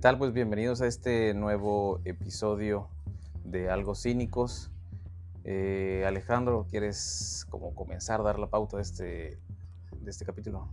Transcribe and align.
tal? 0.00 0.16
Pues 0.16 0.32
bienvenidos 0.32 0.80
a 0.80 0.86
este 0.86 1.34
nuevo 1.34 2.00
episodio 2.06 2.88
de 3.44 3.68
Algo 3.68 3.94
Cínicos. 3.94 4.70
Eh, 5.44 6.04
Alejandro, 6.06 6.66
¿quieres 6.70 7.46
como 7.50 7.74
comenzar 7.74 8.20
a 8.20 8.22
dar 8.22 8.38
la 8.38 8.48
pauta 8.48 8.78
de 8.78 8.82
este, 8.82 9.38
de 10.00 10.10
este 10.10 10.24
capítulo? 10.24 10.68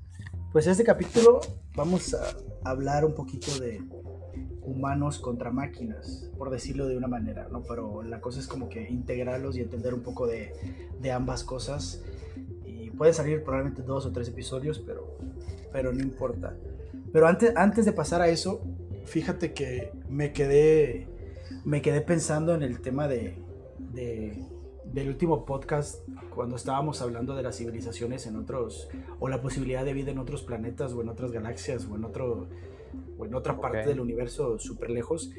Pues 0.54 0.66
este 0.66 0.86
capítulo 0.86 1.42
vamos 1.76 2.14
a 2.14 2.38
hablar 2.64 3.04
un 3.04 3.16
poquito 3.16 3.60
de 3.60 3.84
humanos 4.62 5.20
contra 5.20 5.52
máquinas, 5.52 6.32
por 6.38 6.50
decirlo 6.50 6.88
de 6.88 6.96
una 6.96 7.10
manera, 7.10 7.50
¿no? 7.52 7.64
Pero 7.64 8.04
la 8.04 8.22
cosa 8.22 8.40
es 8.40 8.48
como 8.48 8.70
que 8.70 8.90
integrarlos 8.90 9.58
y 9.58 9.60
entender 9.60 9.94
un 9.94 10.04
poco 10.04 10.26
de, 10.26 10.54
de 11.02 11.12
ambas 11.12 11.44
cosas. 11.44 12.02
Y 12.66 12.92
puede 12.92 13.12
salir 13.12 13.44
probablemente 13.44 13.82
dos 13.82 14.06
o 14.06 14.12
tres 14.14 14.30
episodios, 14.30 14.80
pero, 14.80 15.18
pero 15.74 15.92
no 15.92 16.02
importa. 16.02 16.56
Pero 17.12 17.28
antes, 17.28 17.54
antes 17.58 17.84
de 17.84 17.92
pasar 17.92 18.22
a 18.22 18.30
eso, 18.30 18.62
fíjate 19.08 19.54
que 19.54 19.92
me 20.10 20.34
quedé, 20.34 21.08
me 21.66 21.82
quedé 21.82 22.02
pensando 22.02 22.54
en 22.54 22.62
el 22.62 22.82
tema 22.82 23.08
de, 23.08 23.36
del 24.86 25.08
último 25.08 25.46
podcast 25.46 26.08
cuando 26.30 26.56
estábamos 26.56 27.02
hablando 27.02 27.36
de 27.36 27.42
las 27.42 27.58
civilizaciones 27.58 28.28
en 28.28 28.36
otros, 28.36 28.90
o 29.20 29.30
la 29.30 29.42
posibilidad 29.42 29.84
de 29.84 29.94
vida 29.94 30.12
en 30.12 30.20
otros 30.20 30.44
planetas 30.44 30.94
o 30.94 31.02
en 31.02 31.10
otras 31.10 31.32
galaxias 31.32 31.88
o 31.90 31.96
en, 31.96 32.04
otro, 32.04 32.48
o 33.18 33.26
en 33.26 33.34
otra 33.34 33.60
parte 33.60 33.88
del 33.88 34.00
universo 34.00 34.60
súper 34.60 34.92
lejos. 34.92 35.32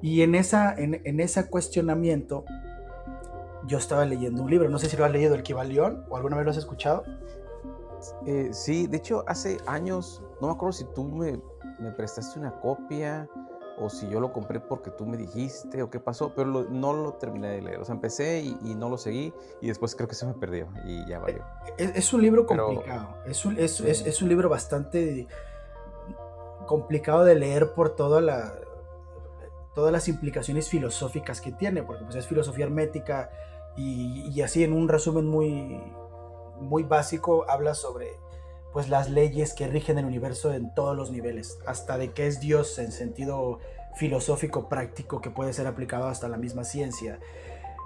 Y 0.00 0.22
en, 0.22 0.34
esa, 0.34 0.74
en, 0.74 1.00
en, 1.04 1.20
ese 1.20 1.48
cuestionamiento 1.48 2.44
yo 3.66 3.78
estaba 3.78 4.04
leyendo 4.04 4.42
un 4.42 4.50
libro, 4.50 4.68
no 4.68 4.78
sé 4.78 4.88
si 4.88 4.96
lo 4.96 5.04
has 5.04 5.12
leído, 5.12 5.34
El 5.34 5.42
Kibalión, 5.42 6.04
o 6.08 6.16
alguna 6.16 6.36
vez 6.36 6.44
lo 6.44 6.50
has 6.50 6.56
escuchado. 6.56 7.04
Eh, 8.26 8.48
sí, 8.52 8.88
de 8.88 8.96
hecho 8.96 9.24
hace 9.28 9.58
años, 9.66 10.22
no 10.40 10.48
me 10.48 10.54
acuerdo 10.54 10.72
si 10.72 10.84
tú 10.92 11.04
me 11.04 11.40
me 11.82 11.92
prestaste 11.92 12.38
una 12.38 12.52
copia 12.60 13.28
o 13.78 13.88
si 13.88 14.08
yo 14.08 14.20
lo 14.20 14.32
compré 14.32 14.60
porque 14.60 14.90
tú 14.90 15.06
me 15.06 15.16
dijiste 15.16 15.82
o 15.82 15.90
qué 15.90 15.98
pasó, 15.98 16.32
pero 16.34 16.46
no 16.46 16.92
lo 16.92 17.14
terminé 17.14 17.48
de 17.48 17.62
leer. 17.62 17.80
O 17.80 17.84
sea, 17.84 17.94
empecé 17.94 18.40
y, 18.40 18.74
no 18.74 18.88
lo 18.88 18.98
seguí 18.98 19.32
y 19.60 19.68
después 19.68 19.94
creo 19.94 20.08
que 20.08 20.14
se 20.14 20.26
me 20.26 20.34
perdió 20.34 20.68
y 20.84 21.06
ya 21.06 21.18
valió. 21.18 21.44
Es, 21.76 22.12
un 22.12 22.22
libro 22.22 22.46
complicado, 22.46 23.16
es, 23.26 23.44
un, 23.44 23.58
es, 23.58 23.80
es, 23.80 24.22
un 24.22 24.28
libro 24.28 24.48
bastante 24.48 25.26
complicado 26.66 27.24
de 27.24 27.34
leer 27.34 27.72
por 27.72 27.96
toda 27.96 28.20
la, 28.20 28.54
todas 29.74 29.92
las 29.92 30.08
implicaciones 30.08 30.68
filosóficas 30.68 31.40
que 31.40 31.52
tiene, 31.52 31.82
porque 31.82 32.04
pues 32.04 32.16
es 32.16 32.26
filosofía 32.26 32.66
hermética 32.66 33.30
y, 33.76 34.30
y 34.30 34.42
así 34.42 34.64
en 34.64 34.72
un 34.72 34.88
resumen 34.88 35.26
muy, 35.26 35.82
muy 36.60 36.82
básico 36.82 37.44
habla 37.48 37.74
sobre 37.74 38.18
pues 38.72 38.88
las 38.88 39.10
leyes 39.10 39.52
que 39.52 39.66
rigen 39.66 39.98
el 39.98 40.06
universo 40.06 40.52
en 40.52 40.74
todos 40.74 40.96
los 40.96 41.10
niveles, 41.10 41.58
hasta 41.66 41.98
de 41.98 42.12
qué 42.12 42.26
es 42.26 42.40
Dios 42.40 42.78
en 42.78 42.92
sentido 42.92 43.58
filosófico 43.96 44.68
práctico 44.68 45.20
que 45.20 45.30
puede 45.30 45.52
ser 45.52 45.66
aplicado 45.66 46.06
hasta 46.06 46.28
la 46.28 46.38
misma 46.38 46.64
ciencia. 46.64 47.20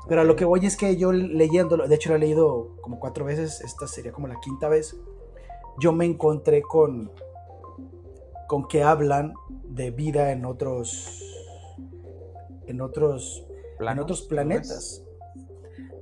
Pero 0.08 0.20
a 0.20 0.24
lo 0.24 0.36
que 0.36 0.44
voy 0.44 0.64
es 0.64 0.76
que 0.76 0.96
yo 0.96 1.12
leyéndolo, 1.12 1.88
de 1.88 1.94
hecho 1.96 2.10
lo 2.10 2.16
he 2.16 2.20
leído 2.20 2.76
como 2.80 3.00
cuatro 3.00 3.24
veces, 3.24 3.60
esta 3.60 3.88
sería 3.88 4.12
como 4.12 4.28
la 4.28 4.38
quinta 4.40 4.68
vez, 4.68 4.96
yo 5.80 5.92
me 5.92 6.04
encontré 6.04 6.62
con, 6.62 7.10
con 8.46 8.68
que 8.68 8.84
hablan 8.84 9.34
de 9.64 9.90
vida 9.90 10.30
en 10.30 10.44
otros, 10.44 11.22
en 12.66 12.80
otros, 12.80 13.44
en 13.80 13.98
otros 13.98 14.22
planetas. 14.22 15.02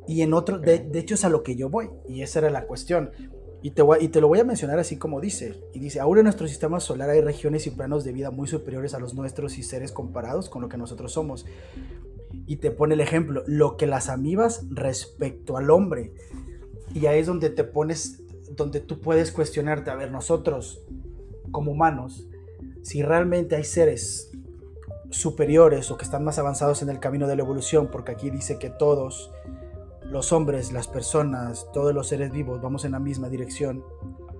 Y 0.06 0.20
en 0.20 0.34
otro, 0.34 0.58
de, 0.58 0.80
de 0.80 0.98
hecho 0.98 1.14
es 1.14 1.24
a 1.24 1.30
lo 1.30 1.42
que 1.42 1.56
yo 1.56 1.70
voy, 1.70 1.88
y 2.06 2.20
esa 2.20 2.40
era 2.40 2.50
la 2.50 2.66
cuestión. 2.66 3.10
Y 3.64 3.70
te, 3.70 4.20
lo 4.20 4.28
voy 4.28 4.40
a 4.40 4.44
mencionar 4.44 4.78
así 4.78 4.98
como 4.98 5.22
dice. 5.22 5.58
Y 5.72 5.78
dice, 5.78 5.98
ahora 5.98 6.20
en 6.20 6.24
nuestro 6.24 6.46
sistema 6.46 6.80
solar 6.80 7.08
hay 7.08 7.22
regiones 7.22 7.66
y 7.66 7.70
planos 7.70 8.04
de 8.04 8.12
vida 8.12 8.30
muy 8.30 8.46
superiores 8.46 8.92
a 8.92 8.98
los 8.98 9.14
nuestros 9.14 9.56
y 9.56 9.62
seres 9.62 9.90
comparados 9.90 10.50
con 10.50 10.60
lo 10.60 10.68
que 10.68 10.76
nosotros 10.76 11.12
somos. 11.12 11.46
Y 12.46 12.56
te 12.56 12.70
pone 12.70 12.92
el 12.92 13.00
ejemplo, 13.00 13.42
lo 13.46 13.78
que 13.78 13.86
las 13.86 14.10
amibas 14.10 14.66
respecto 14.68 15.56
al 15.56 15.70
hombre. 15.70 16.12
Y 16.92 17.06
ahí 17.06 17.20
es 17.20 17.26
donde 17.26 17.48
te 17.48 17.64
pones, 17.64 18.20
donde 18.54 18.80
tú 18.80 19.00
puedes 19.00 19.32
cuestionarte, 19.32 19.90
a 19.90 19.94
ver, 19.94 20.10
nosotros 20.10 20.82
como 21.50 21.72
humanos, 21.72 22.28
si 22.82 23.02
realmente 23.02 23.56
hay 23.56 23.64
seres 23.64 24.30
superiores 25.08 25.90
o 25.90 25.96
que 25.96 26.04
están 26.04 26.22
más 26.22 26.38
avanzados 26.38 26.82
en 26.82 26.90
el 26.90 27.00
camino 27.00 27.26
de 27.26 27.36
la 27.36 27.42
evolución, 27.44 27.88
porque 27.90 28.12
aquí 28.12 28.28
dice 28.28 28.58
que 28.58 28.68
todos 28.68 29.32
los 30.04 30.32
hombres, 30.32 30.72
las 30.72 30.88
personas, 30.88 31.66
todos 31.72 31.94
los 31.94 32.08
seres 32.08 32.30
vivos 32.30 32.60
vamos 32.60 32.84
en 32.84 32.92
la 32.92 32.98
misma 32.98 33.28
dirección, 33.28 33.84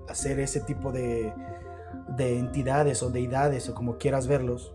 a 0.09 0.15
ser 0.15 0.39
ese 0.41 0.61
tipo 0.61 0.93
de, 0.93 1.33
entidades 2.19 3.03
o 3.03 3.11
deidades 3.11 3.69
o 3.69 3.75
como 3.75 3.99
quieras 3.99 4.27
verlos. 4.27 4.73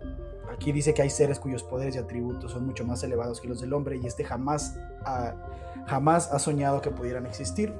Aquí 0.51 0.71
dice 0.71 0.93
que 0.93 1.01
hay 1.01 1.09
seres 1.09 1.39
cuyos 1.39 1.63
poderes 1.63 1.95
y 1.95 1.99
atributos 1.99 2.51
son 2.51 2.65
mucho 2.65 2.85
más 2.85 3.03
elevados 3.03 3.39
que 3.39 3.47
los 3.47 3.61
del 3.61 3.73
hombre 3.73 3.97
y 3.97 4.05
este 4.05 4.23
jamás 4.23 4.75
jamás 5.85 6.31
ha 6.31 6.39
soñado 6.39 6.81
que 6.81 6.91
pudieran 6.91 7.25
existir. 7.25 7.73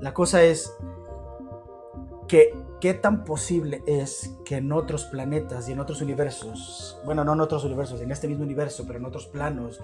La 0.00 0.12
cosa 0.12 0.42
es 0.42 0.72
que 2.28 2.54
qué 2.80 2.94
tan 2.94 3.24
posible 3.24 3.82
es 3.86 4.36
que 4.44 4.56
en 4.56 4.72
otros 4.72 5.04
planetas 5.04 5.68
y 5.68 5.72
en 5.72 5.80
otros 5.80 6.02
universos, 6.02 6.98
bueno, 7.04 7.24
no 7.24 7.32
en 7.32 7.40
otros 7.40 7.64
universos, 7.64 8.00
en 8.00 8.10
este 8.10 8.28
mismo 8.28 8.44
universo, 8.44 8.84
pero 8.86 8.98
en 8.98 9.04
otros 9.04 9.26
planos 9.26 9.80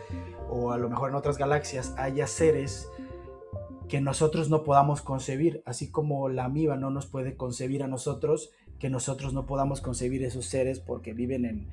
o 0.50 0.72
a 0.72 0.78
lo 0.78 0.88
mejor 0.88 1.10
en 1.10 1.16
otras 1.16 1.38
galaxias 1.38 1.94
haya 1.96 2.26
seres 2.26 2.88
que 3.88 4.00
nosotros 4.00 4.48
no 4.48 4.62
podamos 4.62 5.02
concebir, 5.02 5.62
así 5.66 5.90
como 5.90 6.28
la 6.28 6.44
amiba 6.44 6.76
no 6.76 6.90
nos 6.90 7.06
puede 7.06 7.36
concebir 7.36 7.82
a 7.82 7.88
nosotros, 7.88 8.50
que 8.78 8.88
nosotros 8.88 9.34
no 9.34 9.46
podamos 9.46 9.80
concebir 9.80 10.24
esos 10.24 10.46
seres 10.46 10.80
porque 10.80 11.12
viven 11.12 11.44
en, 11.44 11.68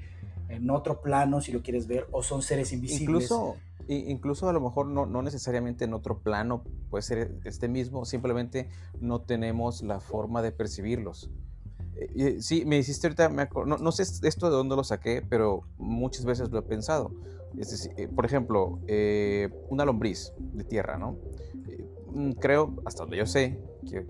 en 0.49 0.69
otro 0.69 1.01
plano, 1.01 1.41
si 1.41 1.51
lo 1.51 1.61
quieres 1.61 1.87
ver, 1.87 2.07
o 2.11 2.21
son 2.23 2.41
seres 2.41 2.73
invisibles. 2.73 3.01
Incluso, 3.01 3.55
incluso 3.95 4.47
a 4.47 4.53
lo 4.53 4.61
mejor 4.61 4.87
no, 4.87 5.05
no, 5.05 5.21
necesariamente 5.21 5.85
en 5.85 5.93
otro 5.93 6.19
plano, 6.19 6.63
puede 6.89 7.01
ser 7.01 7.39
este 7.43 7.67
mismo, 7.67 8.05
simplemente 8.05 8.69
no 8.99 9.21
tenemos 9.21 9.81
la 9.81 9.99
forma 9.99 10.41
de 10.41 10.51
percibirlos. 10.51 11.31
Eh, 11.95 12.37
sí, 12.39 12.63
me 12.65 12.77
hiciste 12.77 13.07
ahorita, 13.07 13.29
me 13.29 13.47
no, 13.65 13.77
no, 13.77 13.91
sé 13.91 14.03
esto 14.27 14.49
de 14.49 14.55
dónde 14.55 14.75
lo 14.75 14.83
saqué, 14.83 15.21
pero 15.27 15.63
muchas 15.77 16.23
veces 16.25 16.49
lo 16.49 16.59
he 16.59 16.61
pensado. 16.61 17.11
Es 17.57 17.89
eh, 17.97 18.07
por 18.07 18.25
ejemplo, 18.25 18.79
eh, 18.87 19.49
una 19.69 19.85
lombriz 19.85 20.33
de 20.37 20.63
tierra, 20.63 20.97
¿no? 20.97 21.17
Mm, 22.13 22.31
creo, 22.33 22.75
hasta 22.85 23.03
donde 23.03 23.17
yo 23.17 23.25
sé, 23.25 23.59
que 23.89 24.05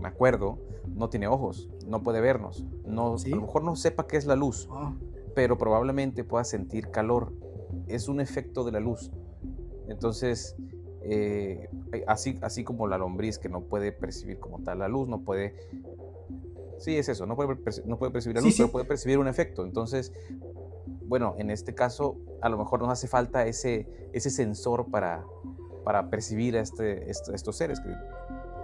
me 0.00 0.08
acuerdo, 0.08 0.58
no 0.88 1.08
tiene 1.08 1.26
ojos, 1.26 1.68
no 1.86 2.02
puede 2.02 2.20
vernos, 2.20 2.66
no, 2.84 3.16
a 3.16 3.28
lo 3.28 3.40
mejor 3.40 3.62
no 3.62 3.76
sepa 3.76 4.06
qué 4.06 4.16
es 4.16 4.26
la 4.26 4.36
luz, 4.36 4.68
ah. 4.70 4.94
pero 5.34 5.56
probablemente 5.56 6.24
pueda 6.24 6.44
sentir 6.44 6.90
calor 6.90 7.32
es 7.86 8.08
un 8.08 8.20
efecto 8.20 8.64
de 8.64 8.72
la 8.72 8.80
luz. 8.80 9.10
Entonces, 9.88 10.56
eh, 11.02 11.68
así, 12.06 12.38
así 12.42 12.64
como 12.64 12.86
la 12.86 12.98
lombriz 12.98 13.38
que 13.38 13.48
no 13.48 13.62
puede 13.62 13.92
percibir 13.92 14.38
como 14.38 14.60
tal 14.60 14.78
la 14.80 14.88
luz, 14.88 15.08
no 15.08 15.20
puede... 15.20 15.54
Sí, 16.78 16.96
es 16.96 17.08
eso, 17.08 17.26
no 17.26 17.36
puede, 17.36 17.56
no 17.84 17.98
puede 17.98 18.12
percibir 18.12 18.36
la 18.36 18.42
luz, 18.42 18.54
pero 18.56 18.70
puede 18.70 18.84
percibir 18.84 19.18
un 19.18 19.28
efecto. 19.28 19.64
Entonces, 19.64 20.12
bueno, 21.06 21.34
en 21.38 21.50
este 21.50 21.74
caso, 21.74 22.16
a 22.40 22.48
lo 22.48 22.58
mejor 22.58 22.80
nos 22.80 22.90
hace 22.90 23.06
falta 23.06 23.46
ese, 23.46 23.86
ese 24.12 24.30
sensor 24.30 24.90
para, 24.90 25.24
para 25.84 26.10
percibir 26.10 26.56
a 26.56 26.60
este, 26.60 27.08
estos 27.10 27.56
seres 27.56 27.80
que 27.80 27.94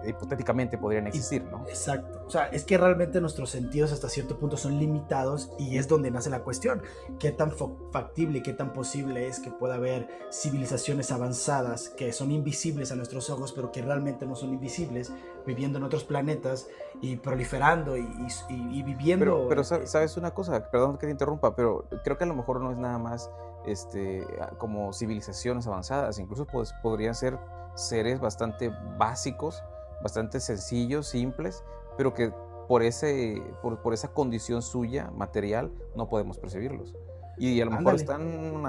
hipotéticamente 0.06 0.78
podrían 0.78 1.06
existir, 1.06 1.44
¿no? 1.44 1.64
Exacto. 1.68 2.22
O 2.26 2.30
sea, 2.30 2.46
es 2.46 2.64
que 2.64 2.78
realmente 2.78 3.20
nuestros 3.20 3.50
sentidos 3.50 3.92
hasta 3.92 4.08
cierto 4.08 4.38
punto 4.38 4.56
son 4.56 4.78
limitados 4.78 5.50
y 5.58 5.78
es 5.78 5.88
donde 5.88 6.10
nace 6.10 6.30
la 6.30 6.40
cuestión. 6.40 6.82
¿Qué 7.18 7.32
tan 7.32 7.52
factible 7.92 8.42
qué 8.42 8.52
tan 8.52 8.72
posible 8.72 9.28
es 9.28 9.40
que 9.40 9.50
pueda 9.50 9.74
haber 9.74 10.08
civilizaciones 10.30 11.10
avanzadas 11.12 11.88
que 11.90 12.12
son 12.12 12.30
invisibles 12.30 12.92
a 12.92 12.96
nuestros 12.96 13.30
ojos, 13.30 13.52
pero 13.52 13.72
que 13.72 13.82
realmente 13.82 14.26
no 14.26 14.34
son 14.34 14.52
invisibles, 14.52 15.12
viviendo 15.46 15.78
en 15.78 15.84
otros 15.84 16.04
planetas 16.04 16.68
y 17.00 17.16
proliferando 17.16 17.96
y, 17.96 18.82
viviendo... 18.82 19.46
Pero, 19.48 19.64
sabes 19.64 20.16
una 20.16 20.32
cosa, 20.32 20.70
perdón 20.70 20.98
que 20.98 21.06
te 21.06 21.12
interrumpa, 21.12 21.54
pero 21.54 21.86
creo 22.04 22.18
que 22.18 22.24
a 22.24 22.26
lo 22.26 22.34
mejor 22.34 22.60
no 22.60 22.70
es 22.70 22.78
nada 22.78 22.98
más 22.98 23.30
este, 23.66 24.26
como 24.58 24.92
civilizaciones 24.92 25.66
avanzadas, 25.66 26.18
incluso 26.18 26.46
pues, 26.46 26.72
podrían 26.82 27.14
ser 27.14 27.38
seres 27.74 28.20
bastante 28.20 28.72
básicos 28.98 29.62
bastante 30.02 30.40
sencillos, 30.40 31.08
simples, 31.08 31.64
pero 31.96 32.14
que 32.14 32.32
por, 32.68 32.82
ese, 32.82 33.42
por, 33.62 33.94
esa 33.94 34.08
condición 34.08 34.62
suya, 34.62 35.10
material, 35.10 35.72
no 35.96 36.08
podemos 36.08 36.38
percibirlos. 36.38 36.94
Y 37.38 37.60
a 37.60 37.64
lo 37.64 37.70
mejor 37.70 37.94
están 37.94 38.64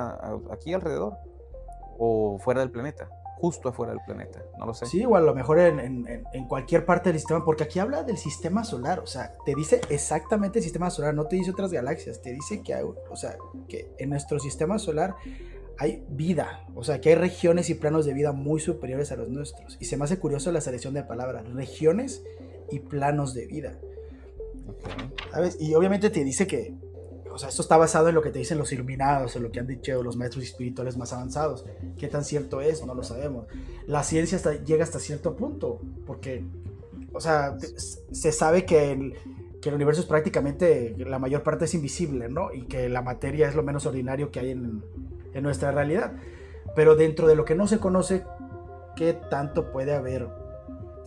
aquí 0.51 0.73
alrededor 0.73 1.17
o 1.97 2.37
fuera 2.39 2.61
del 2.61 2.71
planeta, 2.71 3.09
justo 3.39 3.69
afuera 3.69 3.93
del 3.93 4.01
planeta, 4.05 4.43
no 4.57 4.65
lo 4.65 4.73
sé. 4.73 4.85
Sí, 4.85 5.05
o 5.05 5.15
a 5.15 5.21
lo 5.21 5.33
mejor 5.33 5.59
en, 5.59 6.21
cualquier 6.47 6.85
parte 6.85 7.09
del 7.09 7.19
sistema, 7.19 7.43
porque 7.43 7.63
aquí 7.63 7.79
habla 7.79 8.03
del 8.03 8.17
sistema 8.17 8.63
solar, 8.63 8.99
o 8.99 9.07
sea, 9.07 9.35
te 9.45 9.55
dice 9.55 9.81
exactamente 9.89 10.59
el 10.59 10.63
sistema 10.63 10.89
solar, 10.89 11.13
no 11.13 11.25
te 11.25 11.35
dice 11.35 11.51
otras 11.51 11.71
galaxias, 11.71 12.21
te 12.21 12.31
dice 12.31 12.61
que, 12.61 12.75
o 12.83 13.15
sea, 13.15 13.37
que 13.67 13.91
en 13.97 14.09
nuestro 14.09 14.39
sistema 14.39 14.77
solar 14.77 15.15
hay 15.79 16.03
vida, 16.09 16.67
o 16.75 16.83
sea, 16.83 16.99
que 16.99 17.09
hay 17.09 17.15
regiones 17.15 17.69
y 17.69 17.73
planos 17.73 18.05
de 18.05 18.13
vida 18.13 18.33
muy 18.33 18.59
superiores 18.59 19.13
a 19.13 19.15
los 19.15 19.29
nuestros. 19.29 19.77
Y 19.79 19.85
se 19.85 19.95
me 19.95 20.03
hace 20.03 20.19
curioso 20.19 20.51
la 20.51 20.59
selección 20.59 20.93
de 20.93 21.03
palabras, 21.03 21.47
regiones 21.53 22.21
y 22.69 22.79
planos 22.79 23.33
de 23.33 23.47
vida. 23.47 23.79
¿Sabes? 25.31 25.57
Y 25.59 25.73
obviamente 25.75 26.09
te 26.09 26.25
dice 26.25 26.47
que 26.47 26.73
o 27.31 27.37
sea, 27.37 27.47
esto 27.47 27.61
está 27.61 27.77
basado 27.77 28.09
en 28.09 28.15
lo 28.15 28.21
que 28.21 28.31
te 28.31 28.39
dicen 28.39 28.57
los 28.57 28.73
iluminados, 28.73 29.37
en 29.37 29.43
lo 29.43 29.51
que 29.51 29.61
han 29.61 29.67
dicho 29.67 30.03
los 30.03 30.17
maestros 30.17 30.43
espirituales 30.43 30.97
más 30.97 31.13
avanzados. 31.13 31.65
¿Qué 31.97 32.09
tan 32.09 32.25
cierto 32.25 32.59
es? 32.59 32.85
No 32.85 32.93
lo 32.93 33.03
sabemos. 33.03 33.45
La 33.87 34.03
ciencia 34.03 34.37
llega 34.63 34.83
hasta 34.83 34.99
cierto 34.99 35.37
punto, 35.37 35.79
porque, 36.05 36.43
o 37.13 37.21
sea, 37.21 37.55
se 38.11 38.31
sabe 38.33 38.65
que 38.65 38.91
el, 38.91 39.13
que 39.61 39.69
el 39.69 39.75
universo 39.75 40.01
es 40.01 40.07
prácticamente, 40.07 40.93
la 40.97 41.19
mayor 41.19 41.43
parte 41.43 41.63
es 41.65 41.73
invisible, 41.73 42.27
¿no? 42.27 42.51
Y 42.51 42.63
que 42.63 42.89
la 42.89 43.01
materia 43.01 43.47
es 43.47 43.55
lo 43.55 43.63
menos 43.63 43.85
ordinario 43.85 44.31
que 44.31 44.39
hay 44.41 44.51
en, 44.51 44.83
en 45.33 45.43
nuestra 45.43 45.71
realidad. 45.71 46.13
Pero 46.75 46.95
dentro 46.95 47.27
de 47.27 47.35
lo 47.35 47.45
que 47.45 47.55
no 47.55 47.67
se 47.67 47.79
conoce, 47.79 48.23
¿qué 48.95 49.13
tanto 49.13 49.71
puede 49.71 49.93
haber 49.93 50.29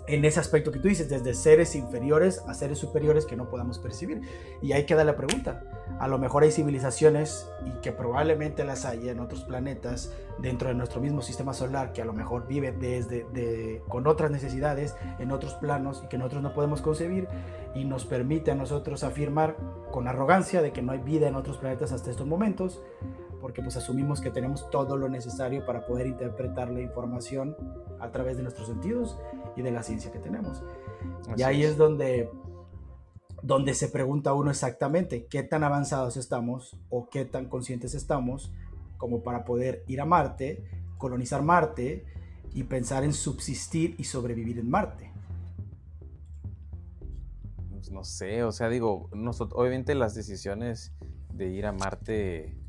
en 0.06 0.24
ese 0.24 0.40
aspecto 0.40 0.72
que 0.72 0.78
tú 0.78 0.88
dices, 0.88 1.08
desde 1.08 1.34
seres 1.34 1.76
inferiores 1.76 2.42
a 2.46 2.54
seres 2.54 2.78
superiores 2.78 3.24
que 3.24 3.36
no 3.36 3.48
podamos 3.48 3.78
percibir. 3.78 4.20
Y 4.60 4.72
ahí 4.72 4.84
queda 4.84 5.04
la 5.04 5.16
pregunta. 5.16 5.62
A 6.00 6.08
lo 6.08 6.18
mejor 6.18 6.42
hay 6.42 6.50
civilizaciones 6.50 7.48
y 7.64 7.70
que 7.80 7.92
probablemente 7.92 8.64
las 8.64 8.84
haya 8.84 9.12
en 9.12 9.20
otros 9.20 9.44
planetas 9.44 10.12
dentro 10.38 10.68
de 10.68 10.74
nuestro 10.74 11.00
mismo 11.00 11.22
sistema 11.22 11.52
solar 11.52 11.92
que 11.92 12.02
a 12.02 12.04
lo 12.04 12.12
mejor 12.12 12.46
viven 12.46 12.80
desde 12.80 13.82
con 13.88 14.06
otras 14.06 14.30
necesidades 14.30 14.96
en 15.18 15.30
otros 15.30 15.54
planos 15.54 16.02
y 16.04 16.08
que 16.08 16.18
nosotros 16.18 16.42
no 16.42 16.54
podemos 16.54 16.80
concebir 16.80 17.28
y 17.74 17.84
nos 17.84 18.04
permite 18.04 18.50
a 18.50 18.54
nosotros 18.54 19.04
afirmar 19.04 19.56
con 19.92 20.08
arrogancia 20.08 20.62
de 20.62 20.72
que 20.72 20.82
no 20.82 20.92
hay 20.92 20.98
vida 20.98 21.28
en 21.28 21.36
otros 21.36 21.58
planetas 21.58 21.92
hasta 21.92 22.10
estos 22.10 22.26
momentos 22.26 22.82
porque 23.42 23.60
pues 23.60 23.76
asumimos 23.76 24.20
que 24.20 24.30
tenemos 24.30 24.70
todo 24.70 24.96
lo 24.96 25.08
necesario 25.08 25.66
para 25.66 25.84
poder 25.84 26.06
interpretar 26.06 26.70
la 26.70 26.80
información 26.80 27.56
a 27.98 28.12
través 28.12 28.36
de 28.36 28.44
nuestros 28.44 28.68
sentidos 28.68 29.18
y 29.56 29.62
de 29.62 29.72
la 29.72 29.82
ciencia 29.82 30.12
que 30.12 30.20
tenemos. 30.20 30.62
y 31.36 31.42
ahí 31.42 31.64
es, 31.64 31.76
donde, 31.76 32.30
donde 33.42 33.74
se 33.74 33.88
pregunta 33.88 34.32
uno 34.32 34.50
exactamente 34.50 35.26
qué 35.26 35.42
tan 35.42 35.64
avanzados 35.64 36.16
estamos 36.16 36.78
o 36.88 37.10
qué 37.10 37.24
tan 37.24 37.48
conscientes 37.48 37.94
estamos 37.94 38.52
como 38.96 39.24
para 39.24 39.44
poder 39.44 39.82
ir 39.88 40.00
a 40.00 40.04
Marte, 40.04 40.64
colonizar 40.96 41.42
Marte 41.42 42.06
y 42.54 42.62
pensar 42.62 43.02
en 43.02 43.12
subsistir 43.12 43.96
y 43.98 44.04
sobrevivir 44.04 44.60
en 44.60 44.70
Marte. 44.70 45.10
Pues 47.70 47.90
no 47.90 48.04
sé, 48.04 48.44
o 48.44 48.52
sea, 48.52 48.68
digo, 48.68 49.10
obviamente 49.10 49.96
las 49.96 50.14
decisiones 50.14 50.92
de 51.34 51.48
ir 51.48 51.66
a 51.66 51.72
Marte 51.72 52.61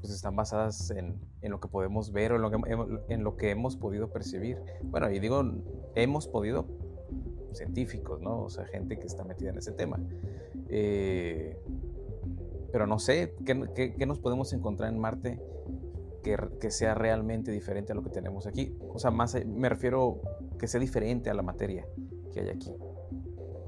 pues 0.00 0.12
están 0.12 0.36
basadas 0.36 0.90
en, 0.90 1.16
en, 1.42 1.50
lo 1.50 1.60
que 1.60 1.68
podemos 1.68 2.12
ver 2.12 2.32
o 2.32 2.36
en 2.36 2.42
lo 2.42 2.50
que, 2.50 3.14
en 3.14 3.24
lo 3.24 3.36
que 3.36 3.50
hemos 3.50 3.76
podido 3.76 4.10
percibir. 4.10 4.58
Bueno, 4.84 5.10
y 5.10 5.18
digo, 5.18 5.42
hemos 5.94 6.28
podido, 6.28 6.66
científicos, 7.52 8.20
¿no? 8.20 8.44
O 8.44 8.50
sea, 8.50 8.64
gente 8.66 8.98
que 8.98 9.06
está 9.06 9.24
metida 9.24 9.50
en 9.50 9.58
ese 9.58 9.72
tema. 9.72 9.98
Eh, 10.68 11.58
pero 12.72 12.86
no 12.86 12.98
sé, 12.98 13.34
¿qué, 13.44 13.94
¿qué, 13.96 14.06
nos 14.06 14.18
podemos 14.18 14.52
encontrar 14.52 14.92
en 14.92 14.98
Marte 14.98 15.40
que, 16.22 16.36
que, 16.60 16.70
sea 16.70 16.94
realmente 16.94 17.50
diferente 17.50 17.92
a 17.92 17.94
lo 17.94 18.02
que 18.02 18.10
tenemos 18.10 18.46
aquí? 18.46 18.76
O 18.92 18.98
sea, 18.98 19.10
más 19.10 19.36
me 19.46 19.68
refiero 19.68 20.20
que 20.58 20.66
sea 20.66 20.80
diferente 20.80 21.30
a 21.30 21.34
la 21.34 21.42
materia 21.42 21.86
que 22.32 22.40
hay 22.40 22.48
aquí. 22.50 22.74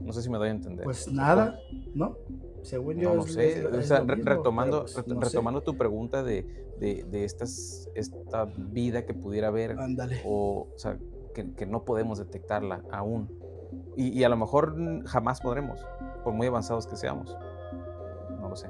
No 0.00 0.12
sé 0.12 0.22
si 0.22 0.30
me 0.30 0.38
doy 0.38 0.48
a 0.48 0.52
entender. 0.52 0.84
Pues 0.84 1.10
nada, 1.10 1.58
¿no? 1.94 2.16
Según 2.62 2.98
yo. 2.98 3.14
No, 3.14 3.22
sé. 3.22 3.66
o 3.66 3.82
sea, 3.82 4.00
retomando, 4.00 4.82
pues, 4.82 5.04
retomando 5.06 5.62
tu 5.62 5.76
pregunta 5.76 6.22
de, 6.22 6.42
de, 6.78 7.04
de, 7.08 7.24
estas, 7.24 7.88
esta 7.94 8.44
vida 8.44 9.06
que 9.06 9.14
pudiera 9.14 9.48
haber. 9.48 9.76
O, 10.24 10.68
o 10.74 10.78
sea, 10.78 10.98
que, 11.34 11.54
que, 11.54 11.66
no 11.66 11.84
podemos 11.84 12.18
detectarla 12.18 12.82
aún. 12.90 13.30
Y, 13.96 14.08
y, 14.18 14.24
a 14.24 14.28
lo 14.28 14.36
mejor 14.36 14.76
jamás 15.06 15.40
podremos, 15.40 15.86
por 16.24 16.34
muy 16.34 16.46
avanzados 16.46 16.86
que 16.86 16.96
seamos. 16.96 17.36
No 18.40 18.48
lo 18.48 18.56
sé. 18.56 18.68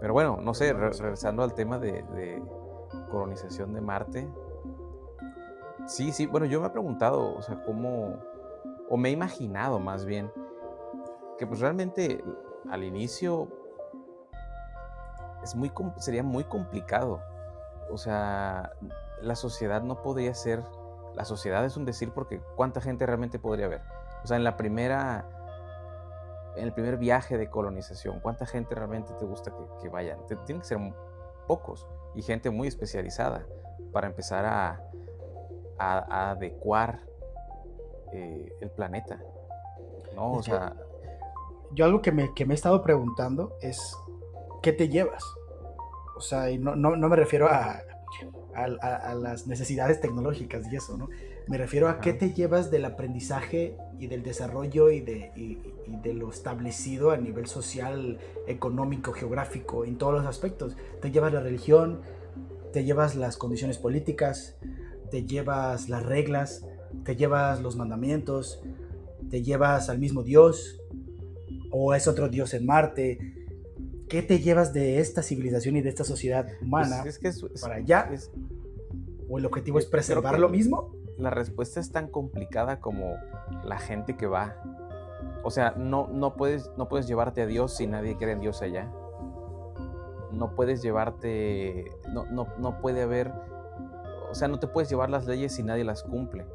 Pero 0.00 0.12
bueno, 0.12 0.38
no 0.42 0.54
sé, 0.54 0.72
regresando 0.72 1.42
al 1.42 1.54
tema 1.54 1.78
de, 1.78 1.92
de 2.14 2.42
colonización 3.10 3.72
de 3.72 3.80
Marte. 3.80 4.28
Sí, 5.86 6.12
sí, 6.12 6.26
bueno, 6.26 6.46
yo 6.46 6.60
me 6.60 6.66
he 6.66 6.70
preguntado, 6.70 7.34
o 7.36 7.42
sea, 7.42 7.62
cómo, 7.62 8.18
o 8.88 8.96
me 8.96 9.10
he 9.10 9.12
imaginado 9.12 9.78
más 9.78 10.04
bien, 10.04 10.30
que 11.38 11.46
pues 11.46 11.60
realmente 11.60 12.22
al 12.70 12.84
inicio 12.84 13.48
es 15.42 15.54
muy, 15.54 15.72
sería 15.98 16.22
muy 16.22 16.44
complicado. 16.44 17.20
O 17.90 17.98
sea, 17.98 18.72
la 19.20 19.36
sociedad 19.36 19.82
no 19.82 20.02
podría 20.02 20.34
ser, 20.34 20.62
la 21.14 21.24
sociedad 21.24 21.64
es 21.64 21.76
un 21.76 21.84
decir 21.84 22.12
porque 22.12 22.40
¿cuánta 22.56 22.80
gente 22.80 23.06
realmente 23.06 23.38
podría 23.38 23.66
haber? 23.66 23.82
O 24.22 24.26
sea, 24.26 24.36
en 24.36 24.44
la 24.44 24.56
primera, 24.56 25.26
en 26.56 26.64
el 26.64 26.72
primer 26.72 26.96
viaje 26.96 27.36
de 27.36 27.50
colonización, 27.50 28.20
¿cuánta 28.20 28.46
gente 28.46 28.74
realmente 28.74 29.12
te 29.18 29.24
gusta 29.24 29.52
que, 29.80 29.88
vayan? 29.88 30.18
tienen 30.26 30.60
que 30.60 30.66
ser 30.66 30.78
pocos 31.46 31.86
y 32.14 32.22
gente 32.22 32.50
muy 32.50 32.68
especializada 32.68 33.44
para 33.92 34.06
empezar 34.06 34.46
a, 34.46 34.80
a, 35.78 36.30
adecuar 36.30 37.00
eh, 38.12 38.50
el 38.60 38.70
planeta. 38.70 39.20
¿no? 40.14 40.32
O 40.32 40.42
sea, 40.42 40.74
yo 41.74 41.84
algo 41.84 42.02
que 42.02 42.12
me, 42.12 42.32
que 42.34 42.46
me 42.46 42.54
he 42.54 42.56
estado 42.56 42.82
preguntando 42.82 43.56
es, 43.60 43.96
¿qué 44.62 44.72
te 44.72 44.88
llevas? 44.88 45.24
O 46.16 46.20
sea, 46.20 46.50
y 46.50 46.58
no, 46.58 46.76
no, 46.76 46.96
no 46.96 47.08
me 47.08 47.16
refiero 47.16 47.48
a, 47.48 47.80
a, 48.54 49.14
las 49.14 49.46
necesidades 49.46 50.00
tecnológicas 50.00 50.70
y 50.72 50.76
eso, 50.76 50.96
¿no? 50.96 51.08
Me 51.46 51.58
refiero 51.58 51.88
a 51.88 52.00
qué 52.00 52.14
te 52.14 52.32
llevas 52.32 52.70
del 52.70 52.86
aprendizaje 52.86 53.76
y 53.98 54.06
del 54.06 54.22
desarrollo 54.22 54.90
y 54.90 55.00
de, 55.00 55.30
y, 55.36 55.58
de 55.86 56.14
lo 56.14 56.30
establecido 56.30 57.10
a 57.10 57.18
nivel 57.18 57.46
social, 57.46 58.18
económico, 58.46 59.12
geográfico, 59.12 59.84
en 59.84 59.98
todos 59.98 60.14
los 60.14 60.26
aspectos. 60.26 60.76
Te 61.02 61.10
llevas 61.10 61.34
la 61.34 61.40
religión, 61.40 62.00
te 62.72 62.84
llevas 62.84 63.14
las 63.14 63.36
condiciones 63.36 63.76
políticas, 63.76 64.56
te 65.10 65.26
llevas 65.26 65.90
las 65.90 66.04
reglas, 66.04 66.64
te 67.04 67.14
llevas 67.14 67.60
los 67.60 67.76
mandamientos, 67.76 68.62
te 69.28 69.42
llevas 69.42 69.90
al 69.90 69.98
mismo 69.98 70.22
Dios, 70.22 70.80
o 71.76 71.92
es 71.92 72.06
otro 72.06 72.28
dios 72.28 72.54
en 72.54 72.66
Marte. 72.66 73.18
¿Qué 74.08 74.22
te 74.22 74.38
llevas 74.38 74.72
de 74.72 75.00
esta 75.00 75.24
civilización 75.24 75.76
y 75.76 75.82
de 75.82 75.88
esta 75.88 76.04
sociedad 76.04 76.46
humana 76.62 77.02
pues 77.02 77.44
para 77.60 77.76
allá? 77.76 78.10
¿O 79.28 79.38
el 79.38 79.46
objetivo 79.46 79.80
es 79.80 79.86
preservar 79.86 80.38
lo 80.38 80.48
mismo? 80.48 80.94
La 81.18 81.30
respuesta 81.30 81.80
es 81.80 81.90
tan 81.90 82.08
complicada 82.08 82.78
como 82.78 83.16
la 83.64 83.78
gente 83.78 84.16
que 84.16 84.28
va. 84.28 84.54
O 85.42 85.50
sea, 85.50 85.74
no, 85.76 86.06
no, 86.06 86.36
puedes, 86.36 86.70
no 86.76 86.88
puedes 86.88 87.08
llevarte 87.08 87.42
a 87.42 87.46
Dios 87.46 87.76
si 87.76 87.88
nadie 87.88 88.16
cree 88.16 88.34
en 88.34 88.40
Dios 88.40 88.62
allá. 88.62 88.92
No 90.30 90.54
puedes 90.54 90.80
llevarte. 90.80 91.90
No, 92.12 92.24
no, 92.26 92.46
no 92.56 92.80
puede 92.80 93.02
haber. 93.02 93.32
O 94.30 94.34
sea, 94.36 94.46
no 94.46 94.60
te 94.60 94.68
puedes 94.68 94.88
llevar 94.88 95.10
las 95.10 95.26
leyes 95.26 95.52
si 95.52 95.64
nadie 95.64 95.82
las 95.82 96.04
cumple. 96.04 96.46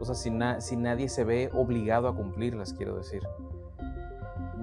O 0.00 0.04
sea, 0.04 0.16
si, 0.16 0.32
si 0.58 0.76
nadie 0.76 1.08
se 1.08 1.22
ve 1.22 1.50
obligado 1.52 2.08
a 2.08 2.16
cumplirlas, 2.16 2.72
quiero 2.72 2.96
decir 2.96 3.22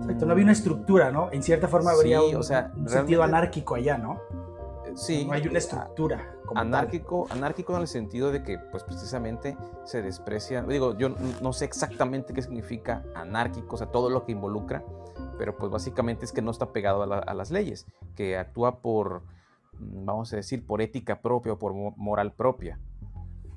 no 0.06 0.32
había 0.32 0.44
una 0.44 0.52
estructura, 0.52 1.12
¿no? 1.12 1.30
En 1.32 1.44
cierta 1.44 1.68
forma 1.68 1.92
habría 1.92 2.22
un, 2.22 2.44
sentido 2.88 3.24
anárquico 3.24 3.76
allá, 3.76 3.98
¿no? 3.98 4.20
Sí. 4.96 5.26
No 5.26 5.34
hay 5.34 5.48
una 5.48 5.60
estructura. 5.60 6.36
anárquico, 6.54 7.28
anárquico 7.30 7.76
en 7.76 7.82
el 7.82 7.88
sentido 7.88 8.32
de 8.32 8.44
que, 8.44 8.58
pues 8.58 8.84
precisamente 8.84 9.58
se 9.86 10.02
desprecia. 10.02 10.64
Digo, 10.64 10.98
yo 10.98 11.10
no 11.42 11.54
sé 11.54 11.66
exactamente 11.66 12.34
qué 12.34 12.42
significa 12.42 13.04
anárquico, 13.16 13.76
o 13.76 13.78
sea, 13.78 13.88
todo 13.88 14.10
lo 14.10 14.26
que 14.26 14.34
involucra, 14.34 14.84
pero 15.38 15.58
pues 15.58 15.72
básicamente 15.72 16.26
es 16.26 16.32
que 16.32 16.42
no 16.42 16.52
está 16.52 16.74
pegado 16.74 17.04
a, 17.04 17.20
a 17.20 17.34
las 17.34 17.52
leyes, 17.52 17.86
que 18.16 18.38
actúa 18.38 18.82
por, 18.82 19.22
mm, 19.80 20.06
vamos 20.06 20.34
a 20.34 20.36
decir, 20.36 20.66
por 20.66 20.82
ética 20.82 21.22
propia 21.22 21.54
o 21.54 21.60
por 21.60 21.74
moral 21.74 22.34
propia 22.34 22.80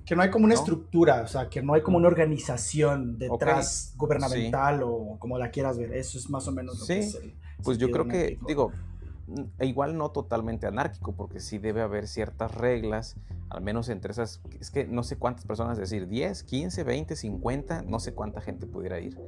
que 0.04 0.14
no 0.14 0.22
hay 0.22 0.30
como 0.30 0.44
una 0.44 0.54
estructura, 0.54 1.22
o 1.22 1.26
sea, 1.26 1.48
que 1.48 1.62
no 1.62 1.74
hay 1.74 1.82
como 1.82 1.96
una 1.96 2.08
organización 2.08 3.18
detrás 3.18 3.94
gubernamental 3.96 4.82
o 4.82 5.16
como 5.18 5.38
la 5.38 5.50
quieras 5.50 5.78
ver. 5.78 5.94
Eso 5.94 6.18
es 6.18 6.28
más 6.28 6.46
o 6.46 6.52
menos 6.52 6.78
lo 6.78 6.86
que 6.86 6.98
es 6.98 7.14
el 7.14 7.34
Pues 7.62 7.78
yo 7.78 7.90
creo 7.90 8.06
que, 8.06 8.38
digo, 8.46 8.72
igual 9.60 9.96
no 9.96 10.10
totalmente 10.10 10.66
anárquico, 10.66 11.12
porque 11.12 11.40
sí 11.40 11.58
debe 11.58 11.80
haber 11.80 12.06
ciertas 12.06 12.54
reglas, 12.54 13.16
al 13.48 13.62
menos 13.62 13.88
entre 13.88 14.12
esas, 14.12 14.42
es 14.60 14.70
que 14.70 14.86
no 14.86 15.02
sé 15.02 15.16
cuántas 15.16 15.46
personas 15.46 15.78
decir, 15.78 16.06
10, 16.06 16.42
15, 16.42 16.84
20, 16.84 17.16
50, 17.16 17.82
no 17.82 17.98
sé 17.98 18.12
cuánta 18.12 18.40
gente 18.40 18.66
pudiera 18.66 19.00
ir. 19.00 19.18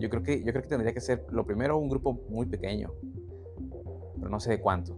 Yo 0.00 0.10
creo 0.10 0.22
que, 0.22 0.42
yo 0.42 0.52
creo 0.52 0.62
que 0.62 0.68
tendría 0.68 0.92
que 0.92 1.00
ser, 1.00 1.24
lo 1.30 1.46
primero, 1.46 1.78
un 1.78 1.88
grupo 1.88 2.20
muy 2.28 2.46
pequeño, 2.46 2.92
pero 4.16 4.30
no 4.30 4.40
sé 4.40 4.50
de 4.50 4.60
cuánto. 4.60 4.96